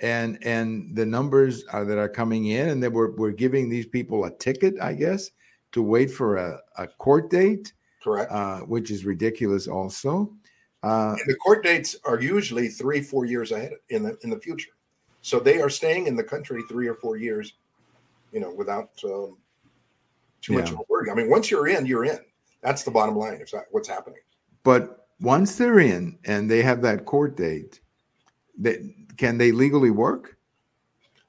And 0.00 0.38
and 0.42 0.96
the 0.96 1.06
numbers 1.06 1.64
are, 1.72 1.84
that 1.84 1.98
are 1.98 2.08
coming 2.08 2.46
in, 2.46 2.68
and 2.70 2.82
that 2.82 2.92
we're, 2.92 3.14
we're 3.14 3.30
giving 3.30 3.68
these 3.68 3.86
people 3.86 4.24
a 4.24 4.36
ticket, 4.36 4.74
I 4.80 4.94
guess, 4.94 5.30
to 5.72 5.82
wait 5.82 6.10
for 6.10 6.36
a, 6.36 6.60
a 6.78 6.86
court 6.86 7.30
date. 7.30 7.72
Correct. 8.02 8.32
Uh, 8.32 8.60
which 8.60 8.90
is 8.90 9.04
ridiculous, 9.04 9.68
also. 9.68 10.32
Uh, 10.82 11.14
the 11.26 11.36
court 11.36 11.62
dates 11.62 11.94
are 12.04 12.20
usually 12.20 12.68
three, 12.68 13.00
four 13.00 13.24
years 13.24 13.52
ahead 13.52 13.74
in 13.90 14.02
the 14.02 14.18
in 14.22 14.30
the 14.30 14.38
future. 14.38 14.72
So 15.20 15.38
they 15.38 15.60
are 15.60 15.70
staying 15.70 16.08
in 16.08 16.16
the 16.16 16.24
country 16.24 16.62
three 16.68 16.88
or 16.88 16.94
four 16.94 17.16
years, 17.16 17.54
you 18.32 18.40
know, 18.40 18.52
without 18.52 18.90
um, 19.04 19.38
too 20.40 20.54
yeah. 20.54 20.58
much 20.58 20.70
of 20.72 20.78
a 20.78 20.82
worry. 20.88 21.10
I 21.10 21.14
mean, 21.14 21.30
once 21.30 21.50
you're 21.50 21.68
in, 21.68 21.86
you're 21.86 22.04
in. 22.04 22.18
That's 22.60 22.82
the 22.82 22.90
bottom 22.90 23.16
line. 23.16 23.38
If 23.40 23.52
that 23.52 23.66
what's 23.70 23.88
happening. 23.88 24.18
But 24.64 25.06
once 25.20 25.54
they're 25.54 25.78
in 25.78 26.18
and 26.24 26.50
they 26.50 26.62
have 26.62 26.82
that 26.82 27.04
court 27.04 27.36
date, 27.36 27.80
that 28.58 28.80
can 29.16 29.38
they 29.38 29.52
legally 29.52 29.92
work? 29.92 30.36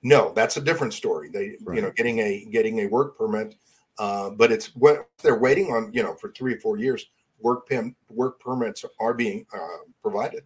No, 0.01 0.33
that's 0.33 0.57
a 0.57 0.61
different 0.61 0.93
story. 0.93 1.29
They, 1.29 1.57
Right. 1.61 1.75
you 1.75 1.81
know, 1.83 1.91
getting 1.91 2.19
a 2.19 2.45
getting 2.51 2.79
a 2.79 2.87
work 2.87 3.17
permit, 3.17 3.55
uh, 3.99 4.29
but 4.31 4.51
it's 4.51 4.75
what 4.75 5.07
they're 5.21 5.39
waiting 5.39 5.71
on. 5.71 5.91
You 5.93 6.03
know, 6.03 6.13
for 6.15 6.31
three 6.31 6.53
or 6.55 6.59
four 6.59 6.77
years, 6.77 7.07
work 7.39 7.67
pim, 7.67 7.95
work 8.09 8.39
permits 8.39 8.85
are 8.99 9.13
being 9.13 9.45
uh, 9.53 9.83
provided. 10.01 10.43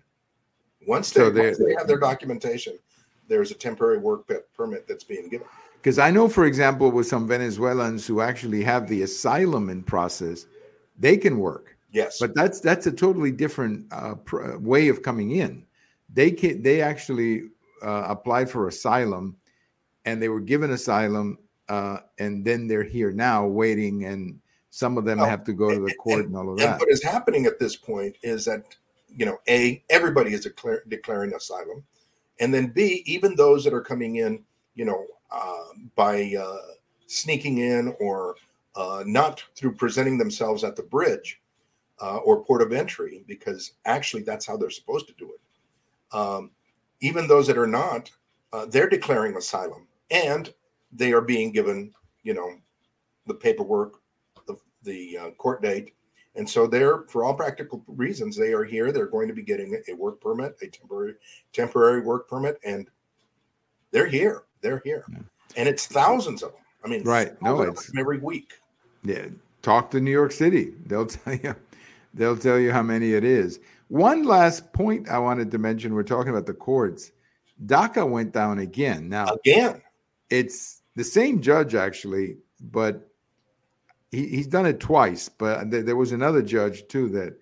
Once 0.87 1.11
they, 1.11 1.21
So 1.21 1.29
they- 1.29 1.47
once 1.47 1.57
they 1.57 1.73
have 1.75 1.87
their 1.87 1.99
documentation, 1.99 2.77
there's 3.27 3.51
a 3.51 3.55
temporary 3.55 3.97
work 3.97 4.29
permit 4.55 4.87
that's 4.87 5.03
being 5.03 5.29
given. 5.29 5.47
Because 5.75 5.99
I 5.99 6.11
know, 6.11 6.27
for 6.27 6.45
example, 6.45 6.91
with 6.91 7.07
some 7.07 7.27
Venezuelans 7.27 8.05
who 8.07 8.21
actually 8.21 8.63
have 8.63 8.87
the 8.87 9.03
asylum 9.03 9.69
in 9.69 9.83
process, 9.83 10.45
they 10.97 11.17
can 11.17 11.37
work. 11.39 11.77
Yes, 11.91 12.19
But 12.19 12.35
that's 12.35 12.59
that's 12.59 12.87
a 12.87 12.91
totally 12.91 13.31
different 13.31 13.85
uh, 13.91 14.15
pr- 14.15 14.57
way 14.57 14.89
of 14.89 15.01
coming 15.01 15.31
in. 15.31 15.65
They 16.13 16.31
can 16.31 16.61
they 16.61 16.81
actually 16.81 17.49
uh, 17.81 18.05
applied 18.07 18.49
for 18.49 18.67
asylum, 18.67 19.37
and 20.05 20.21
they 20.21 20.29
were 20.29 20.41
given 20.41 20.71
asylum, 20.71 21.37
uh, 21.69 21.97
and 22.19 22.43
then 22.45 22.67
they're 22.67 22.83
here 22.83 23.11
now 23.11 23.45
waiting, 23.45 24.05
and 24.05 24.39
some 24.69 24.97
of 24.97 25.05
them 25.05 25.19
Oh, 25.19 25.25
have 25.25 25.43
to 25.45 25.53
go 25.53 25.69
to 25.69 25.79
the 25.79 25.85
and- 25.87 25.97
court 25.97 26.25
and 26.25 26.35
all 26.35 26.43
of 26.43 26.49
and 26.49 26.59
that. 26.59 26.79
what 26.79 26.89
is 26.89 27.03
happening 27.03 27.45
at 27.45 27.59
this 27.59 27.75
point 27.75 28.15
is 28.23 28.45
that 28.45 28.75
you 29.15 29.25
know, 29.25 29.39
a 29.47 29.83
everybody 29.89 30.33
is 30.33 30.41
declare, 30.41 30.83
declaring 30.89 31.33
asylum, 31.33 31.83
and 32.39 32.53
then 32.53 32.67
b 32.67 33.01
even 33.05 33.35
those 33.35 33.63
that 33.63 33.73
are 33.73 33.81
coming 33.81 34.17
in, 34.17 34.43
you 34.75 34.85
know, 34.85 35.05
uh, 35.31 35.63
by 35.95 36.33
uh, 36.39 36.57
sneaking 37.07 37.59
in 37.59 37.95
or 37.99 38.35
uh, 38.75 39.03
not 39.07 39.43
through 39.55 39.73
presenting 39.73 40.17
themselves 40.17 40.63
at 40.63 40.75
the 40.75 40.83
bridge 40.83 41.41
uh, 42.01 42.17
or 42.17 42.43
port 42.43 42.61
of 42.61 42.71
entry, 42.73 43.23
because 43.27 43.71
actually 43.85 44.21
that's 44.23 44.45
how 44.45 44.55
they're 44.57 44.69
supposed 44.69 45.07
to 45.07 45.13
do 45.17 45.31
it. 45.33 46.15
Um, 46.15 46.51
even 46.99 47.27
those 47.27 47.47
that 47.47 47.57
are 47.57 47.65
not, 47.65 48.11
uh, 48.53 48.65
they're 48.65 48.89
declaring 48.89 49.35
asylum, 49.35 49.87
and 50.11 50.53
they 50.97 51.13
are 51.13 51.21
being 51.21 51.51
given, 51.51 51.93
you 52.23 52.33
know, 52.33 52.49
the 53.25 53.33
paperwork, 53.33 54.01
the 54.47 54.55
the 54.83 55.17
uh, 55.17 55.29
court 55.31 55.61
date, 55.61 55.93
and 56.35 56.49
so 56.49 56.67
they're, 56.67 57.03
for 57.09 57.23
all 57.23 57.33
practical 57.33 57.83
reasons, 57.87 58.35
they 58.35 58.53
are 58.53 58.63
here. 58.63 58.91
They're 58.91 59.07
going 59.07 59.27
to 59.27 59.33
be 59.33 59.43
getting 59.43 59.79
a 59.87 59.93
work 59.93 60.19
permit, 60.21 60.55
a 60.61 60.67
temporary 60.67 61.15
temporary 61.53 62.01
work 62.01 62.27
permit, 62.29 62.59
and 62.65 62.87
they're 63.91 64.07
here. 64.07 64.43
They're 64.61 64.81
here, 64.83 65.05
Yeah. 65.11 65.19
and 65.55 65.69
it's 65.69 65.85
thousands 65.87 66.43
of 66.43 66.51
them. 66.51 66.61
I 66.83 66.87
mean, 66.87 67.03
Right. 67.03 67.39
No, 67.41 67.61
it's- 67.61 67.91
every 67.97 68.19
week. 68.19 68.53
Yeah, 69.03 69.27
talk 69.61 69.91
to 69.91 69.99
New 69.99 70.11
York 70.11 70.31
City. 70.31 70.73
They'll 70.85 71.05
tell 71.17 71.33
you. 71.35 71.55
They'll 72.13 72.37
tell 72.37 72.57
you 72.57 72.71
how 72.71 72.81
many 72.81 73.13
it 73.13 73.23
is. 73.23 73.59
One 73.89 74.23
last 74.23 74.73
point 74.73 75.07
I 75.09 75.19
wanted 75.19 75.51
to 75.51 75.57
mention. 75.59 75.93
We're 75.93 76.03
talking 76.03 76.31
about 76.31 76.45
the 76.47 76.53
courts. 76.53 77.11
DACA 77.65 78.09
went 78.09 78.33
down 78.33 78.59
again. 78.59 79.07
Now 79.09 79.27
Again, 79.45 79.81
it's 80.29 80.81
the 80.97 81.03
same 81.03 81.41
judge 81.41 81.75
actually, 81.75 82.37
but 82.59 83.07
he, 84.09 84.27
he's 84.27 84.47
done 84.47 84.65
it 84.65 84.79
twice. 84.79 85.29
But 85.29 85.69
th- 85.69 85.85
there 85.85 85.95
was 85.95 86.11
another 86.11 86.41
judge 86.41 86.87
too 86.87 87.07
that 87.09 87.37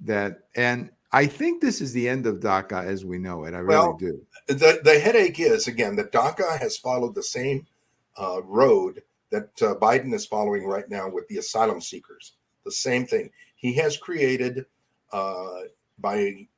that, 0.00 0.48
and 0.56 0.90
I 1.12 1.26
think 1.26 1.60
this 1.60 1.82
is 1.82 1.92
the 1.92 2.08
end 2.08 2.26
of 2.26 2.40
DACA 2.40 2.82
as 2.84 3.04
we 3.04 3.18
know 3.18 3.44
it. 3.44 3.52
I 3.52 3.58
really 3.58 3.76
Well, 3.76 3.96
do. 3.98 4.20
the 4.48 4.80
the 4.82 4.98
headache 4.98 5.38
is 5.38 5.68
again 5.68 5.96
that 5.96 6.12
DACA 6.12 6.58
has 6.58 6.78
followed 6.78 7.14
the 7.14 7.22
same 7.22 7.66
uh, 8.16 8.42
road 8.42 9.02
that 9.30 9.50
uh, 9.60 9.74
Biden 9.74 10.14
is 10.14 10.24
following 10.24 10.64
right 10.64 10.88
now 10.88 11.06
with 11.08 11.28
the 11.28 11.36
asylum 11.36 11.82
seekers. 11.82 12.32
The 12.64 12.72
same 12.72 13.06
thing. 13.06 13.30
He 13.56 13.74
has 13.74 13.98
created 13.98 14.64
uh, 15.12 15.60
by 15.98 16.48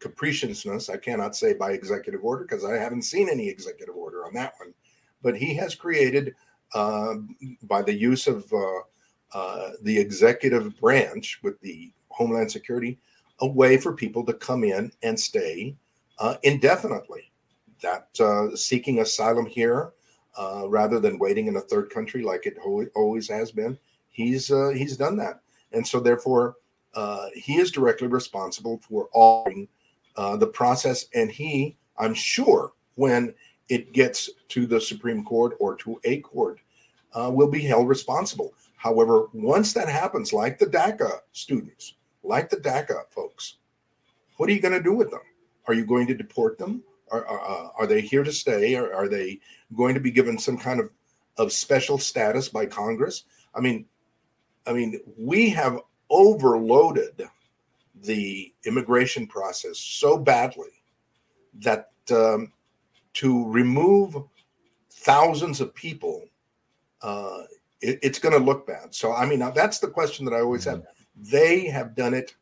capriciousness. 0.00 0.88
I 0.88 0.96
cannot 0.96 1.36
say 1.36 1.54
by 1.54 1.72
executive 1.72 2.24
order 2.24 2.42
because 2.42 2.64
I 2.64 2.76
haven't 2.76 3.02
seen 3.02 3.28
any 3.28 3.48
executive 3.48 3.94
order 3.94 4.26
on 4.26 4.34
that 4.34 4.54
one. 4.58 4.74
But 5.22 5.36
he 5.36 5.54
has 5.54 5.74
created 5.74 6.34
uh, 6.74 7.14
by 7.62 7.82
the 7.82 7.92
use 7.92 8.26
of 8.26 8.50
uh, 8.52 8.80
uh, 9.34 9.70
the 9.82 9.98
executive 9.98 10.78
branch 10.80 11.40
with 11.42 11.60
the 11.60 11.92
Homeland 12.08 12.50
Security 12.50 12.98
a 13.40 13.46
way 13.46 13.78
for 13.78 13.94
people 13.94 14.24
to 14.26 14.34
come 14.34 14.64
in 14.64 14.92
and 15.02 15.18
stay 15.18 15.74
uh, 16.18 16.36
indefinitely. 16.42 17.32
That 17.82 18.08
uh, 18.20 18.54
seeking 18.54 19.00
asylum 19.00 19.46
here, 19.46 19.92
rather 20.66 21.00
than 21.00 21.18
waiting 21.18 21.46
in 21.46 21.56
a 21.56 21.62
third 21.62 21.88
country 21.88 22.22
like 22.22 22.44
it 22.44 22.58
always 22.94 23.28
has 23.28 23.50
been, 23.50 23.78
he's 24.10 24.48
he's 24.48 24.98
done 24.98 25.16
that, 25.16 25.40
and 25.72 25.86
so 25.86 25.98
therefore 25.98 26.56
he 27.34 27.56
is 27.56 27.70
directly 27.70 28.06
responsible 28.06 28.78
for 28.86 29.08
altering 29.12 29.66
uh, 30.16 30.36
the 30.36 30.46
process. 30.46 31.06
And 31.14 31.30
he, 31.30 31.76
I'm 31.98 32.12
sure, 32.12 32.72
when 32.96 33.34
it 33.70 33.92
gets 33.92 34.28
to 34.48 34.66
the 34.66 34.80
Supreme 34.80 35.24
Court 35.24 35.56
or 35.60 35.76
to 35.76 35.98
a 36.04 36.18
court, 36.20 36.58
uh, 37.14 37.30
will 37.32 37.48
be 37.48 37.62
held 37.62 37.88
responsible. 37.88 38.52
However, 38.76 39.28
once 39.32 39.72
that 39.72 39.88
happens, 39.88 40.32
like 40.32 40.58
the 40.58 40.66
DACA 40.66 41.20
students, 41.32 41.94
like 42.22 42.50
the 42.50 42.56
DACA 42.56 43.04
folks, 43.10 43.56
what 44.36 44.50
are 44.50 44.52
you 44.52 44.60
going 44.60 44.74
to 44.74 44.82
do 44.82 44.92
with 44.92 45.10
them? 45.10 45.20
Are 45.66 45.74
you 45.74 45.86
going 45.86 46.06
to 46.08 46.14
deport 46.14 46.58
them? 46.58 46.82
Are, 47.12 47.24
are, 47.26 47.72
are 47.78 47.86
they 47.86 48.00
here 48.00 48.24
to 48.24 48.32
stay? 48.32 48.74
Or 48.74 48.92
are 48.92 49.08
they 49.08 49.40
going 49.76 49.94
to 49.94 50.00
be 50.00 50.10
given 50.10 50.38
some 50.38 50.58
kind 50.58 50.80
of, 50.80 50.90
of 51.38 51.52
special 51.52 51.98
status 51.98 52.48
by 52.48 52.66
Congress? 52.66 53.24
I 53.54 53.60
mean, 53.60 53.86
I 54.66 54.72
mean, 54.72 55.00
we 55.16 55.50
have 55.50 55.80
overloaded 56.08 57.28
the 58.02 58.52
immigration 58.64 59.26
process 59.26 59.78
so 59.78 60.18
badly 60.18 60.70
that 61.60 61.90
um, 62.10 62.52
to 63.20 63.46
remove 63.50 64.16
thousands 64.90 65.60
of 65.60 65.74
people, 65.74 66.24
uh, 67.02 67.42
it, 67.80 67.98
it's 68.02 68.18
going 68.18 68.32
to 68.38 68.44
look 68.44 68.66
bad. 68.66 68.94
So, 68.94 69.12
I 69.12 69.26
mean, 69.26 69.40
that's 69.54 69.78
the 69.78 69.88
question 69.88 70.24
that 70.26 70.34
I 70.34 70.40
always 70.40 70.64
have. 70.64 70.82
They 71.16 71.66
have 71.66 71.94
done 71.94 72.14
it 72.14 72.34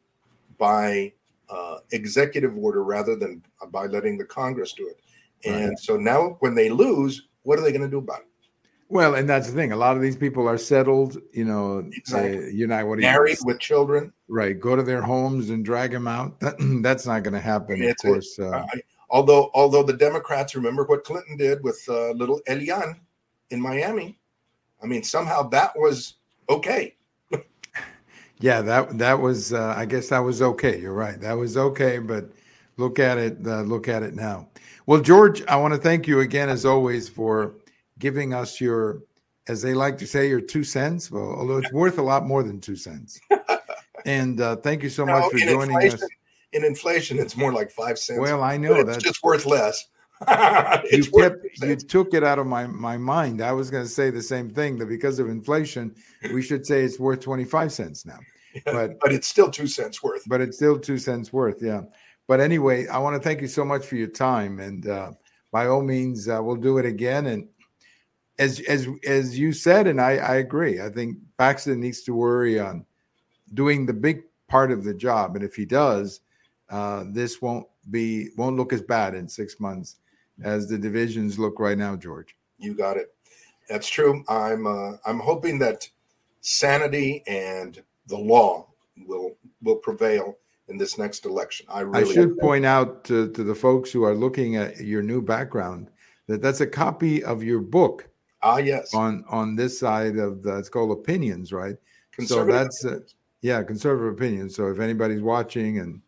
by 0.59 1.13
uh, 1.49 1.79
executive 1.93 2.57
order 2.57 2.83
rather 2.85 3.17
than 3.17 3.43
by 3.71 3.87
letting 3.87 4.19
the 4.19 4.25
Congress 4.25 4.73
do 4.73 4.89
it. 4.89 5.01
And 5.45 5.69
Right. 5.71 5.79
so 5.79 5.97
now, 5.97 6.37
when 6.41 6.55
they 6.55 6.69
lose, 6.69 7.29
what 7.43 7.59
are 7.59 7.63
they 7.63 7.71
going 7.73 7.83
to 7.83 7.89
do 7.91 7.99
about 7.99 8.21
it? 8.21 8.25
Well, 8.91 9.15
and 9.17 9.29
that's 9.29 9.49
the 9.49 9.55
thing. 9.55 9.73
A 9.73 9.77
lot 9.77 9.97
of 9.97 10.03
these 10.03 10.17
people 10.17 10.49
are 10.49 10.59
settled. 10.59 11.19
You 11.33 11.45
know, 11.45 11.89
Exactly. 11.93 12.39
uh, 12.39 12.41
you're 12.49 12.69
not 12.69 12.87
what 12.87 12.97
do 12.97 13.03
you- 13.03 13.09
Married 13.13 13.39
with 13.45 13.61
children. 13.61 14.13
right? 14.29 14.59
Go 14.59 14.77
to 14.77 14.83
their 14.83 15.03
homes 15.03 15.51
and 15.51 15.65
drag 15.65 15.91
them 15.93 16.09
out. 16.09 16.41
that's 16.83 17.07
not 17.07 17.23
going 17.23 17.35
to 17.35 17.41
happen, 17.41 17.83
of 17.83 17.89
It's 17.91 18.05
a- 18.05 18.07
course. 18.07 18.39
Uh, 18.39 18.65
I- 18.73 18.81
although, 19.11 19.51
although 19.55 19.83
the 19.83 19.93
Democrats 19.97 20.55
remember 20.55 20.85
what 20.85 21.05
Clinton 21.05 21.37
did 21.37 21.63
with 21.63 21.83
uh, 21.89 22.11
little 22.13 22.41
Elian 22.49 23.01
in 23.51 23.61
Miami, 23.61 24.19
I 24.83 24.87
mean, 24.87 25.03
somehow 25.03 25.49
that 25.51 25.77
was 25.77 26.15
okay. 26.49 26.95
Yeah, 28.41 28.63
that 28.63 28.99
that 28.99 29.21
was. 29.21 29.53
Uh, 29.53 29.75
I 29.77 29.85
guess 29.85 30.11
that 30.11 30.21
was 30.21 30.41
okay. 30.41 30.81
You're 30.81 30.93
right. 30.93 31.21
That 31.21 31.33
was 31.33 31.57
okay. 31.57 31.99
But 31.99 32.31
look 32.77 33.01
at 33.01 33.19
it. 33.19 33.37
Uh, 33.45 33.63
look 33.63 33.89
at 33.89 34.05
it 34.05 34.15
now. 34.15 34.47
Well, 34.87 35.01
George, 35.01 35.45
I 35.49 35.57
want 35.57 35.75
to 35.75 35.81
thank 35.81 36.07
you 36.07 36.21
again, 36.21 36.49
as 36.49 36.65
always, 36.65 37.09
for 37.09 37.57
giving 37.99 38.33
us 38.33 38.61
your, 38.61 39.03
as 39.49 39.61
they 39.61 39.75
like 39.75 39.99
to 39.99 40.07
say, 40.07 40.29
your 40.29 40.41
two 40.41 40.63
cents. 40.63 41.11
Well, 41.11 41.35
although 41.37 41.57
it's 41.59 41.73
worth 41.73 41.99
a 41.99 42.03
lot 42.03 42.27
more 42.27 42.45
than 42.45 42.61
two 42.61 42.77
cents. 42.77 43.19
And 44.07 44.41
uh, 44.41 44.57
thank 44.57 44.83
you 44.83 44.89
so 44.89 45.05
No, 45.05 45.19
much 45.19 45.33
for 45.33 45.39
joining 45.39 45.77
us. 45.93 46.03
In 46.53 46.65
inflation, 46.65 47.19
it's 47.19 47.37
more 47.37 47.53
like 47.53 47.71
five 47.71 47.99
cents. 47.99 48.21
Well, 48.21 48.43
I 48.43 48.57
know 48.57 48.75
it's 48.77 48.97
that 48.97 49.03
just 49.03 49.23
worth 49.23 49.47
less. 49.47 49.87
you, 50.27 50.27
it's 50.85 51.09
kept, 51.09 51.45
you 51.63 51.77
took 51.77 52.13
it 52.13 52.25
out 52.25 52.39
of 52.39 52.47
my, 52.47 52.67
my 52.67 52.97
mind. 52.97 53.41
I 53.41 53.53
was 53.53 53.71
going 53.71 53.85
to 53.85 53.89
say 53.89 54.11
the 54.11 54.23
same 54.23 54.51
thing 54.51 54.77
that 54.79 54.87
because 54.87 55.19
of 55.21 55.29
inflation, 55.29 55.95
we 56.33 56.43
should 56.43 56.67
say 56.67 56.83
it's 56.83 56.99
worth 56.99 57.21
25 57.21 57.73
cents 57.73 58.07
now. 58.07 58.19
But 58.65 58.99
but 58.99 59.13
it's 59.13 59.29
still 59.29 59.51
two 59.51 59.69
cents 59.69 60.03
worth. 60.03 60.23
but 60.27 60.41
it's 60.41 60.57
still 60.57 60.81
two 60.81 60.99
cents 60.99 61.33
worth. 61.33 61.63
Yeah. 61.63 61.83
But 62.27 62.41
anyway, 62.41 62.89
I 62.89 62.99
want 62.99 63.15
to 63.15 63.21
thank 63.21 63.41
you 63.41 63.47
so 63.47 63.65
much 63.65 63.87
for 63.87 63.95
your 63.95 64.09
time, 64.09 64.59
and 64.59 64.89
uh, 64.89 65.13
by 65.53 65.67
all 65.67 65.83
means, 65.83 66.29
uh, 66.29 66.41
we'll 66.43 66.57
do 66.57 66.79
it 66.79 66.87
again. 66.87 67.27
And 67.27 67.47
as 68.39 68.61
as 68.61 68.89
as 69.07 69.39
you 69.39 69.53
said, 69.53 69.87
and 69.87 70.01
I, 70.01 70.17
I 70.17 70.37
agree. 70.37 70.81
I 70.81 70.89
think 70.89 71.19
Paxton 71.37 71.79
needs 71.79 72.03
to 72.03 72.15
worry 72.15 72.59
on 72.59 72.85
doing 73.55 73.87
the 73.87 73.95
big 73.95 74.23
part 74.49 74.73
of 74.73 74.83
the 74.83 74.95
job, 74.95 75.37
and 75.37 75.45
if 75.45 75.55
he 75.55 75.65
does, 75.65 76.21
uh, 76.71 77.05
this 77.09 77.41
won't 77.41 77.67
be 77.91 78.31
won't 78.37 78.57
look 78.57 78.73
as 78.73 78.83
bad 78.83 79.15
in 79.15 79.29
six 79.29 79.61
months 79.61 79.97
as 80.43 80.69
the 80.69 80.79
divisions 80.79 81.39
look 81.39 81.59
right 81.59 81.79
now, 81.79 81.97
George. 81.97 82.37
You 82.59 82.75
got 82.75 82.97
it. 82.97 83.15
That's 83.69 83.89
true. 83.89 84.25
I'm 84.29 84.67
uh, 84.67 84.93
I'm 85.07 85.19
hoping 85.19 85.59
that 85.61 85.89
sanity 86.41 87.23
and 87.27 87.83
the 88.07 88.19
law 88.19 88.69
will 89.07 89.37
will 89.63 89.77
prevail 89.77 90.37
in 90.69 90.77
this 90.77 90.99
next 90.99 91.25
election. 91.25 91.67
I 91.69 91.81
really 91.81 92.11
I 92.11 92.13
should 92.13 92.39
point 92.39 92.67
out 92.67 93.05
to, 93.05 93.31
to 93.33 93.43
the 93.43 93.55
folks 93.55 93.91
who 93.91 94.05
are 94.05 94.15
looking 94.15 94.57
at 94.57 94.79
your 94.79 95.03
new 95.03 95.23
background 95.23 95.91
that 96.29 96.43
that's 96.43 96.61
a 96.61 96.67
copy 96.67 97.25
of 97.25 97.43
your 97.43 97.61
book 97.61 98.09
ah 98.43 98.59
yes. 98.59 98.95
on 98.95 99.25
on 99.29 99.57
this 99.57 99.79
side 99.79 100.17
of 100.17 100.43
the 100.43 100.57
it's 100.59 100.69
called 100.69 100.93
opinions 100.93 101.53
right 101.53 101.77
Conservative 102.13 102.55
that's, 102.55 102.85
uh, 102.85 103.01
yeah 103.43 103.63
conservative 103.63 104.13
opinions 104.13 104.55
so 104.55 104.69
if 104.69 104.79
anybody's 104.79 105.23
watching 105.23 105.79
and 105.79 106.01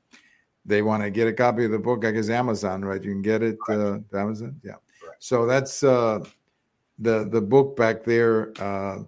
they 0.70 0.80
want 0.82 1.02
to 1.02 1.10
get 1.10 1.26
a 1.28 1.32
copy 1.32 1.64
of 1.66 1.70
the 1.70 1.78
book 1.78 2.04
i 2.04 2.10
guess 2.10 2.30
amazon 2.30 2.82
right 2.84 3.02
you 3.04 3.10
can 3.10 3.22
get 3.22 3.42
it 3.42 3.58
uh, 3.68 3.98
amazon 4.14 4.58
yeah. 4.64 4.76
So 5.20 5.44
that's 5.44 5.84
uh, 5.84 6.24
the 6.98 7.28
the 7.28 7.42
book 7.42 7.76
back 7.76 8.04
there, 8.04 8.52
uh, 8.58 9.02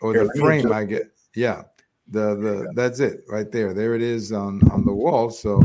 or 0.00 0.14
Here, 0.14 0.24
the 0.24 0.40
frame. 0.40 0.72
I 0.72 0.84
get. 0.84 1.12
Yeah, 1.36 1.64
the 2.08 2.34
the 2.36 2.72
that's 2.74 3.00
it 3.00 3.20
right 3.28 3.52
there. 3.52 3.74
There 3.74 3.94
it 3.94 4.00
is 4.00 4.32
on 4.32 4.66
on 4.70 4.84
the 4.86 4.92
wall. 4.94 5.28
So 5.30 5.62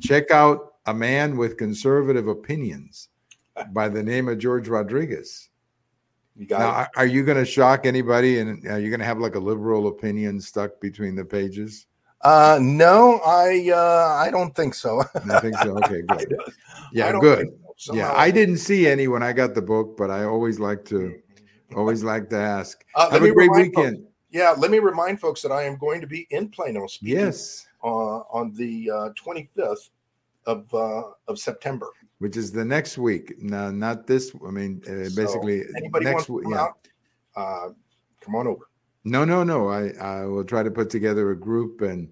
check 0.00 0.30
out 0.30 0.74
a 0.86 0.94
man 0.94 1.36
with 1.36 1.56
conservative 1.56 2.28
opinions 2.28 3.08
by 3.72 3.88
the 3.88 4.02
name 4.02 4.28
of 4.28 4.38
George 4.38 4.68
Rodriguez. 4.68 5.50
You 6.36 6.46
got 6.46 6.60
Now, 6.60 6.68
it. 6.70 6.72
are- 6.74 6.90
are 6.96 7.06
you 7.06 7.24
going 7.24 7.38
to 7.38 7.44
shock 7.44 7.84
anybody? 7.86 8.38
And 8.38 8.64
are 8.68 8.78
you 8.78 8.88
going 8.88 9.00
to 9.00 9.06
have 9.06 9.18
like 9.18 9.34
a 9.34 9.40
liberal 9.40 9.88
opinion 9.88 10.40
stuck 10.40 10.80
between 10.80 11.16
the 11.16 11.24
pages? 11.24 11.86
Uh, 12.24 12.58
no, 12.62 13.20
I 13.26 13.70
uh, 13.70 14.16
I 14.26 14.30
don't 14.30 14.54
think 14.56 14.74
so. 14.74 15.00
I 15.30 15.40
think 15.40 15.56
so. 15.58 15.76
Okay, 15.78 16.02
good. 16.08 16.34
Yeah, 16.92 17.18
good. 17.20 17.48
so. 17.76 17.94
Yeah, 17.94 18.12
I 18.16 18.30
didn't 18.30 18.56
see 18.58 18.86
any 18.88 19.08
when 19.08 19.22
I 19.22 19.32
got 19.32 19.54
the 19.54 19.60
book, 19.62 19.96
but 19.96 20.10
I 20.10 20.24
always 20.24 20.58
like 20.58 20.84
to 20.86 21.14
always 21.76 22.02
like 22.02 22.30
to 22.30 22.36
ask. 22.38 22.84
Uh, 22.94 23.10
Have 23.10 23.22
a 23.22 23.32
great 23.32 23.48
remind 23.48 23.74
folks- 23.74 23.76
weekend. 23.90 24.06
yeah, 24.30 24.54
let 24.56 24.70
me 24.70 24.78
remind 24.78 25.20
folks 25.20 25.42
that 25.42 25.52
I 25.52 25.64
am 25.64 25.76
going 25.76 26.00
to 26.00 26.06
be 26.06 26.26
in 26.30 26.48
Plano 26.48 26.86
speaking 26.86 27.18
Yes, 27.18 27.66
uh, 27.82 28.20
on 28.32 28.54
the 28.54 28.90
uh, 28.90 29.08
25th 29.22 29.90
of 30.46 30.72
uh, 30.72 31.02
of 31.28 31.38
September. 31.38 31.88
which 32.18 32.36
is 32.38 32.52
the 32.52 32.64
next 32.64 32.96
week. 32.96 33.34
No, 33.42 33.70
not 33.70 34.06
this. 34.06 34.32
I 34.46 34.50
mean, 34.50 34.80
uh, 34.86 35.08
So, 35.10 35.16
basically 35.16 35.62
Anybody 35.76 36.04
next 36.06 36.14
wants 36.14 36.26
to 36.26 36.32
week. 36.32 36.44
come 36.44 36.52
Yeah. 36.54 36.62
out? 36.62 36.78
Uh, 37.36 37.68
come 38.20 38.34
on 38.36 38.46
over. 38.46 38.64
No, 39.04 39.24
no, 39.24 39.44
no. 39.44 39.68
I 39.68 39.88
I 40.00 40.24
will 40.26 40.44
try 40.44 40.62
to 40.62 40.70
put 40.70 40.90
together 40.90 41.30
a 41.30 41.36
group 41.38 41.82
and 41.82 42.08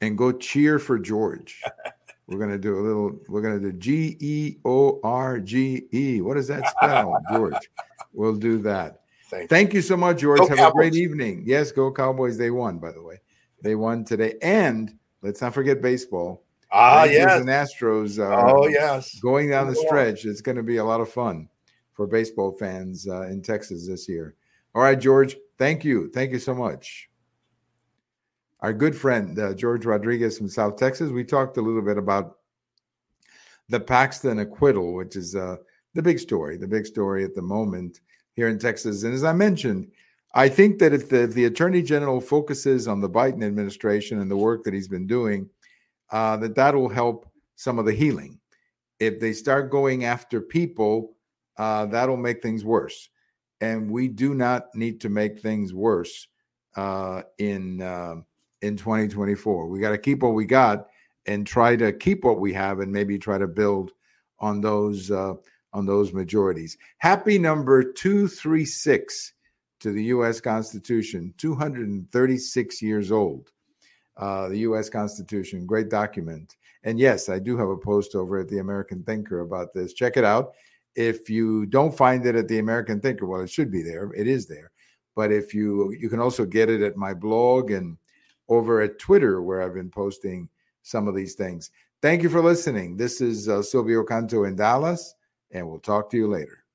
and 0.00 0.18
go 0.18 0.32
cheer 0.32 0.78
for 0.78 0.98
George. 0.98 1.62
we're 2.26 2.38
gonna 2.38 2.58
do 2.58 2.78
a 2.78 2.82
little. 2.82 3.18
We're 3.28 3.42
gonna 3.42 3.60
do 3.60 3.72
G 3.72 4.16
E 4.20 4.56
O 4.64 5.00
R 5.02 5.40
G 5.40 5.86
E. 5.92 6.20
What 6.20 6.34
does 6.34 6.48
that 6.48 6.68
spell, 6.68 7.18
George? 7.32 7.70
We'll 8.12 8.36
do 8.36 8.58
that. 8.58 9.00
Thank 9.28 9.50
Thank 9.50 9.74
you 9.74 9.82
so 9.82 9.96
much, 9.96 10.18
George. 10.18 10.40
Go 10.40 10.48
Have 10.48 10.68
a 10.68 10.72
great 10.72 10.94
evening. 10.94 11.42
Yes, 11.46 11.72
go 11.72 11.92
Cowboys. 11.92 12.38
They 12.38 12.50
won, 12.50 12.78
by 12.78 12.92
the 12.92 13.02
way. 13.02 13.20
They 13.62 13.74
won 13.74 14.04
today. 14.04 14.34
And 14.40 14.96
let's 15.22 15.40
not 15.40 15.52
forget 15.52 15.82
baseball. 15.82 16.44
Ah, 16.70 17.02
Rangers 17.02 17.16
yes. 17.18 17.40
and 17.40 17.48
Astros 17.48 18.24
are 18.24 18.56
Oh, 18.56 18.68
yes. 18.68 19.18
going 19.18 19.50
down 19.50 19.66
the 19.66 19.74
stretch. 19.74 20.24
It's 20.24 20.40
going 20.40 20.56
to 20.56 20.62
be 20.62 20.76
a 20.76 20.84
lot 20.84 21.00
of 21.00 21.08
fun 21.08 21.48
for 21.94 22.06
baseball 22.06 22.52
fans 22.52 23.08
uh, 23.08 23.22
in 23.22 23.42
Texas 23.42 23.86
this 23.88 24.08
year. 24.08 24.34
All 24.74 24.82
right, 24.82 24.98
George. 24.98 25.36
Thank 25.58 25.84
you. 25.84 26.10
Thank 26.10 26.32
you 26.32 26.38
so 26.38 26.54
much. 26.54 27.08
Our 28.60 28.72
good 28.72 28.96
friend 28.96 29.38
uh, 29.38 29.54
George 29.54 29.86
Rodriguez 29.86 30.38
from 30.38 30.48
South 30.48 30.76
Texas. 30.76 31.10
We 31.10 31.24
talked 31.24 31.56
a 31.56 31.62
little 31.62 31.82
bit 31.82 31.98
about 31.98 32.38
the 33.68 33.80
Paxton 33.80 34.38
acquittal, 34.38 34.94
which 34.94 35.16
is 35.16 35.34
uh, 35.34 35.56
the 35.94 36.02
big 36.02 36.18
story, 36.18 36.56
the 36.56 36.66
big 36.66 36.86
story 36.86 37.24
at 37.24 37.34
the 37.34 37.42
moment 37.42 38.00
here 38.34 38.48
in 38.48 38.58
Texas. 38.58 39.02
And 39.02 39.14
as 39.14 39.24
I 39.24 39.32
mentioned, 39.32 39.90
I 40.34 40.48
think 40.48 40.78
that 40.80 40.92
if 40.92 41.08
the, 41.08 41.22
if 41.22 41.34
the 41.34 41.46
attorney 41.46 41.82
general 41.82 42.20
focuses 42.20 42.86
on 42.86 43.00
the 43.00 43.08
Biden 43.08 43.44
administration 43.44 44.20
and 44.20 44.30
the 44.30 44.36
work 44.36 44.64
that 44.64 44.74
he's 44.74 44.88
been 44.88 45.06
doing, 45.06 45.48
uh, 46.10 46.36
that 46.38 46.54
that 46.54 46.74
will 46.74 46.88
help 46.88 47.28
some 47.56 47.78
of 47.78 47.86
the 47.86 47.94
healing. 47.94 48.38
If 49.00 49.18
they 49.20 49.32
start 49.32 49.70
going 49.70 50.04
after 50.04 50.40
people, 50.40 51.16
uh, 51.56 51.86
that'll 51.86 52.16
make 52.16 52.42
things 52.42 52.64
worse. 52.64 53.08
And 53.60 53.90
we 53.90 54.08
do 54.08 54.34
not 54.34 54.74
need 54.74 55.00
to 55.00 55.08
make 55.08 55.40
things 55.40 55.72
worse 55.72 56.28
uh, 56.76 57.22
in 57.38 57.80
uh, 57.82 58.16
in 58.62 58.76
2024. 58.76 59.66
We 59.68 59.80
got 59.80 59.90
to 59.90 59.98
keep 59.98 60.22
what 60.22 60.34
we 60.34 60.44
got 60.44 60.88
and 61.26 61.46
try 61.46 61.76
to 61.76 61.92
keep 61.92 62.24
what 62.24 62.38
we 62.38 62.52
have, 62.52 62.80
and 62.80 62.92
maybe 62.92 63.18
try 63.18 63.38
to 63.38 63.46
build 63.46 63.92
on 64.40 64.60
those 64.60 65.10
uh, 65.10 65.34
on 65.72 65.86
those 65.86 66.12
majorities. 66.12 66.76
Happy 66.98 67.38
number 67.38 67.82
two 67.82 68.28
three 68.28 68.64
six 68.64 69.32
to 69.80 69.92
the 69.92 70.04
U.S. 70.04 70.40
Constitution, 70.40 71.34
236 71.38 72.82
years 72.82 73.12
old. 73.12 73.50
Uh, 74.16 74.48
the 74.48 74.58
U.S. 74.60 74.88
Constitution, 74.88 75.66
great 75.66 75.90
document. 75.90 76.56
And 76.84 76.98
yes, 76.98 77.28
I 77.28 77.38
do 77.38 77.56
have 77.58 77.68
a 77.68 77.76
post 77.76 78.14
over 78.14 78.38
at 78.38 78.48
the 78.48 78.58
American 78.58 79.02
Thinker 79.02 79.40
about 79.40 79.74
this. 79.74 79.92
Check 79.92 80.16
it 80.16 80.24
out. 80.24 80.54
If 80.96 81.28
you 81.28 81.66
don't 81.66 81.96
find 81.96 82.24
it 82.26 82.34
at 82.34 82.48
the 82.48 82.58
American 82.58 83.00
Thinker, 83.00 83.26
well, 83.26 83.42
it 83.42 83.50
should 83.50 83.70
be 83.70 83.82
there. 83.82 84.10
It 84.14 84.26
is 84.26 84.46
there. 84.46 84.72
But 85.14 85.30
if 85.32 85.54
you 85.54 85.92
you 85.98 86.08
can 86.08 86.20
also 86.20 86.44
get 86.44 86.68
it 86.70 86.82
at 86.82 86.96
my 86.96 87.14
blog 87.14 87.70
and 87.70 87.96
over 88.48 88.80
at 88.80 88.98
Twitter, 88.98 89.42
where 89.42 89.62
I've 89.62 89.74
been 89.74 89.90
posting 89.90 90.48
some 90.82 91.08
of 91.08 91.14
these 91.14 91.34
things. 91.34 91.70
Thank 92.02 92.22
you 92.22 92.28
for 92.28 92.42
listening. 92.42 92.96
This 92.96 93.20
is 93.20 93.48
uh, 93.48 93.62
Silvio 93.62 94.04
Canto 94.04 94.44
in 94.44 94.56
Dallas, 94.56 95.14
and 95.50 95.68
we'll 95.68 95.80
talk 95.80 96.10
to 96.10 96.16
you 96.16 96.28
later. 96.28 96.65